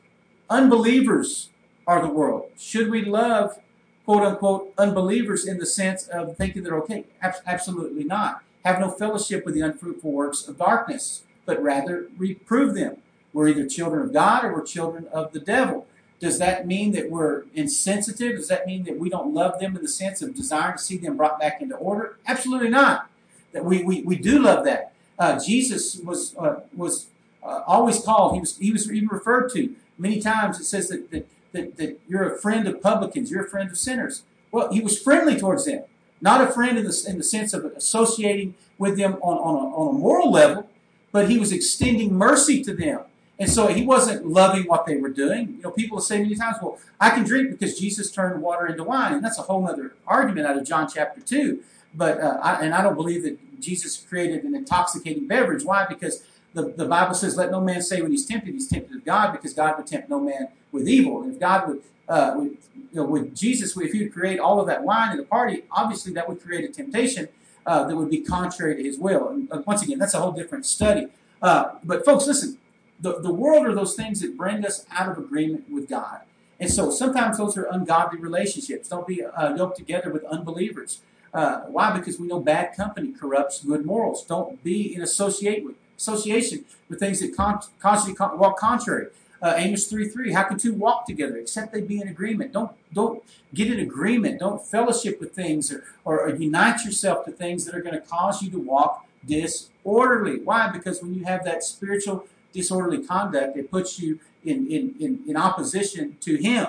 [0.50, 1.50] unbelievers
[1.86, 2.50] are the world.
[2.58, 3.60] Should we love,
[4.04, 7.06] quote unquote, unbelievers in the sense of thinking they're okay?
[7.22, 8.42] Absolutely not.
[8.64, 12.98] Have no fellowship with the unfruitful works of darkness, but rather reprove them.
[13.36, 15.86] We're either children of God or we're children of the devil.
[16.22, 18.38] Does that mean that we're insensitive?
[18.38, 20.96] Does that mean that we don't love them in the sense of desiring to see
[20.96, 22.16] them brought back into order?
[22.26, 23.10] Absolutely not.
[23.52, 24.94] That we, we, we do love that.
[25.20, 27.08] Uh, Jesus was uh, was
[27.44, 28.36] uh, always called.
[28.36, 30.58] He was he was even referred to many times.
[30.58, 33.32] It says that, that that that you're a friend of publicans.
[33.32, 34.24] You're a friend of sinners.
[34.50, 35.84] Well, he was friendly towards them,
[36.22, 39.76] not a friend in the in the sense of associating with them on on a,
[39.76, 40.70] on a moral level,
[41.12, 43.02] but he was extending mercy to them.
[43.38, 45.56] And so he wasn't loving what they were doing.
[45.58, 48.84] You know, people say many times, well, I can drink because Jesus turned water into
[48.84, 49.14] wine.
[49.14, 51.62] And that's a whole other argument out of John chapter 2.
[51.94, 55.64] But, uh, I, and I don't believe that Jesus created an intoxicating beverage.
[55.64, 55.86] Why?
[55.86, 56.24] Because
[56.54, 59.34] the, the Bible says, let no man say when he's tempted, he's tempted of God,
[59.34, 61.22] because God would tempt no man with evil.
[61.24, 62.58] And if God would, uh, would
[62.96, 65.64] you know, with Jesus, if he would create all of that wine in a party,
[65.72, 67.28] obviously that would create a temptation
[67.66, 69.30] uh, that would be contrary to his will.
[69.30, 71.08] And uh, once again, that's a whole different study.
[71.42, 72.58] Uh, but folks, listen,
[73.00, 76.22] the, the world are those things that bring us out of agreement with God.
[76.60, 78.88] And so sometimes those are ungodly relationships.
[78.88, 81.02] Don't be uh, yoked together with unbelievers.
[81.34, 81.96] Uh, why?
[81.98, 84.24] Because we know bad company corrupts good morals.
[84.26, 87.60] Don't be in associate with, association with things that con-
[88.08, 89.08] you to walk contrary.
[89.42, 92.54] Uh, Amos 3 3, how can two walk together except they be in agreement?
[92.54, 93.22] Don't don't
[93.54, 94.40] get in agreement.
[94.40, 98.02] Don't fellowship with things or, or, or unite yourself to things that are going to
[98.02, 100.40] cause you to walk disorderly.
[100.40, 100.70] Why?
[100.72, 105.38] Because when you have that spiritual disorderly conduct, it puts you in, in, in, in
[105.38, 106.68] opposition to him.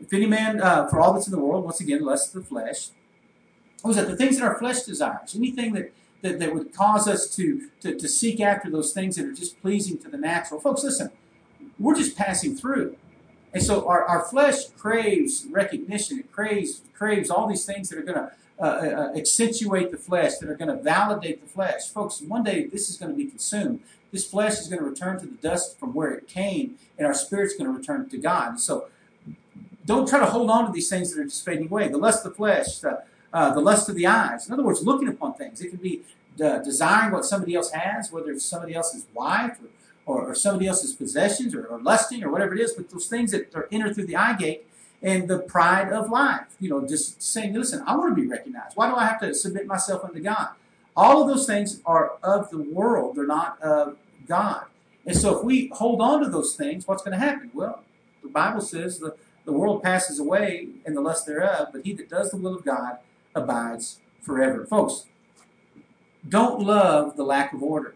[0.00, 2.48] If any man, uh, for all that's in the world, once again, lust of the
[2.48, 2.88] flesh,
[3.82, 4.08] what was that?
[4.08, 5.92] The things that our flesh desires, anything that,
[6.22, 9.60] that, that would cause us to, to, to seek after those things that are just
[9.60, 10.60] pleasing to the natural.
[10.60, 11.10] Folks, listen,
[11.78, 12.96] we're just passing through.
[13.52, 16.20] And so our, our flesh craves recognition.
[16.20, 20.36] It craves, craves all these things that are going to uh, uh, accentuate the flesh,
[20.38, 21.88] that are going to validate the flesh.
[21.88, 23.80] Folks, one day this is going to be consumed
[24.12, 27.14] this flesh is going to return to the dust from where it came, and our
[27.14, 28.58] spirit's going to return to God.
[28.60, 28.88] So
[29.86, 31.88] don't try to hold on to these things that are just fading away.
[31.88, 33.02] The lust of the flesh, the,
[33.32, 34.46] uh, the lust of the eyes.
[34.46, 35.60] In other words, looking upon things.
[35.60, 36.02] It can be
[36.42, 39.68] uh, desiring what somebody else has, whether it's somebody else's wife or,
[40.06, 43.30] or, or somebody else's possessions or, or, lusting or whatever it is, but those things
[43.32, 44.66] that are entered through the eye gate
[45.02, 46.46] and the pride of life.
[46.58, 48.76] You know, just saying, listen, I want to be recognized.
[48.76, 50.50] Why do I have to submit myself unto God?
[50.96, 54.64] All of those things are of the world, they're not of God.
[55.06, 57.50] And so if we hold on to those things, what's going to happen?
[57.54, 57.82] Well,
[58.22, 62.10] the Bible says the, the world passes away and the lust thereof, but he that
[62.10, 62.98] does the will of God
[63.34, 64.66] abides forever.
[64.66, 65.06] Folks,
[66.28, 67.94] don't love the lack of order.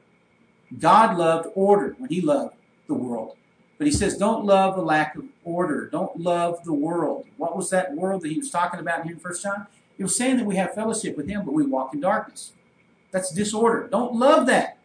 [0.79, 2.55] God loved order when he loved
[2.87, 3.37] the world.
[3.77, 5.89] But he says, don't love the lack of order.
[5.89, 7.27] Don't love the world.
[7.37, 9.67] What was that world that he was talking about here in First John?
[9.97, 12.53] He was saying that we have fellowship with him, but we walk in darkness.
[13.15, 13.87] That's disorder.
[13.89, 14.77] Don't love that.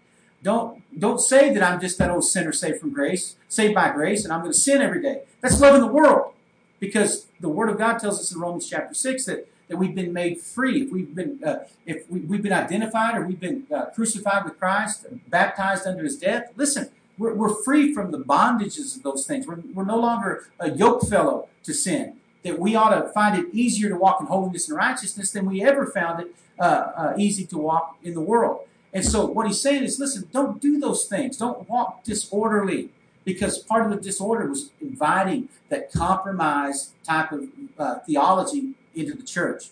[0.43, 4.23] Don't don't say that I'm just that old sinner saved from grace, saved by grace,
[4.23, 5.23] and I'm going to sin every day.
[5.41, 6.34] That's loving the world,
[6.80, 10.13] because the Word of God tells us in Romans chapter six that that we've been
[10.13, 10.84] made free.
[10.84, 14.59] If we've been uh, if we, have been identified or we've been uh, crucified with
[14.59, 16.51] Christ, baptized under His death.
[16.55, 19.47] Listen, we're, we're free from the bondages of those things.
[19.47, 22.17] We're, we're no longer a yoke fellow to sin.
[22.43, 25.61] That we ought to find it easier to walk in holiness and righteousness than we
[25.61, 28.61] ever found it uh, uh, easy to walk in the world.
[28.93, 31.37] And so what he's saying is, listen, don't do those things.
[31.37, 32.89] Don't walk disorderly
[33.23, 39.23] because part of the disorder was inviting that compromise type of uh, theology into the
[39.23, 39.69] church.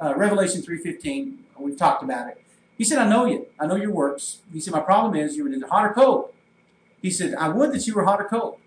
[0.00, 2.42] Uh, Revelation 3.15, we've talked about it.
[2.76, 3.46] He said, I know you.
[3.58, 4.42] I know your works.
[4.52, 6.32] He said, my problem is you were either hot or cold.
[7.02, 8.58] He said, I would that you were hot or cold.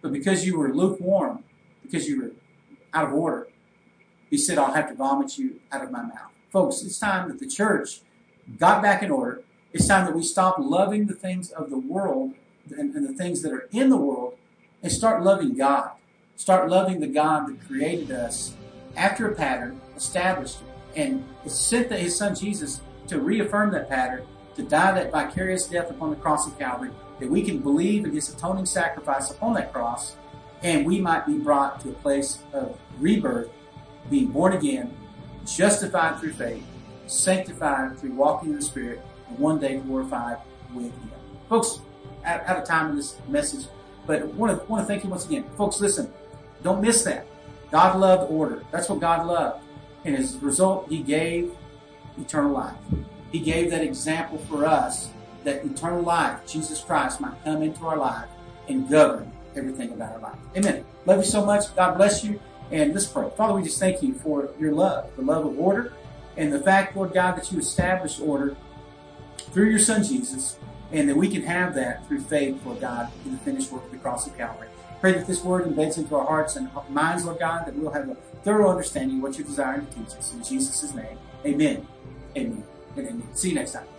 [0.00, 1.44] But because you were lukewarm,
[1.82, 2.30] because you were
[2.94, 3.48] out of order,
[4.30, 6.30] he said, I'll have to vomit you out of my mouth.
[6.50, 8.00] Folks, it's time that the church
[8.58, 12.34] got back in order It's time that we stop loving the things of the world
[12.76, 14.36] and, and the things that are in the world
[14.82, 15.92] and start loving God.
[16.36, 18.54] Start loving the God that created us
[18.96, 24.26] after a pattern, established it, and sent the, his son Jesus to reaffirm that pattern,
[24.56, 28.12] to die that vicarious death upon the cross of Calvary, that we can believe in
[28.12, 30.16] his atoning sacrifice upon that cross,
[30.62, 33.48] and we might be brought to a place of rebirth,
[34.10, 34.94] being born again,
[35.46, 36.64] justified through faith,
[37.06, 40.38] sanctified through walking in the Spirit, and one day glorified
[40.74, 41.10] with Him.
[41.48, 41.80] Folks,
[42.24, 43.66] out, of time in this message,
[44.06, 45.44] but want to, want to thank you once again.
[45.56, 46.12] Folks, listen,
[46.62, 47.26] don't miss that.
[47.70, 48.64] God loved order.
[48.70, 49.64] That's what God loved.
[50.04, 51.52] And as a result, He gave
[52.18, 52.76] eternal life.
[53.30, 55.08] He gave that example for us
[55.44, 58.28] that eternal life, Jesus Christ, might come into our life
[58.68, 60.38] and govern everything about our life.
[60.56, 60.84] Amen.
[61.06, 61.74] Love you so much.
[61.74, 62.40] God bless you.
[62.72, 63.28] And let's pray.
[63.36, 65.92] Father, we just thank you for your love, the love of order,
[66.38, 68.56] and the fact, Lord God, that you established order
[69.36, 70.58] through your Son Jesus,
[70.90, 73.90] and that we can have that through faith, Lord God, in the finished work of
[73.90, 74.68] the cross of Calvary.
[75.00, 78.08] Pray that this word embeds into our hearts and minds, Lord God, that we'll have
[78.08, 80.32] a thorough understanding of what you're desiring to teach us.
[80.32, 81.86] In Jesus' name, amen.
[82.36, 82.64] Amen.
[82.96, 83.28] And amen.
[83.34, 83.91] See you next time.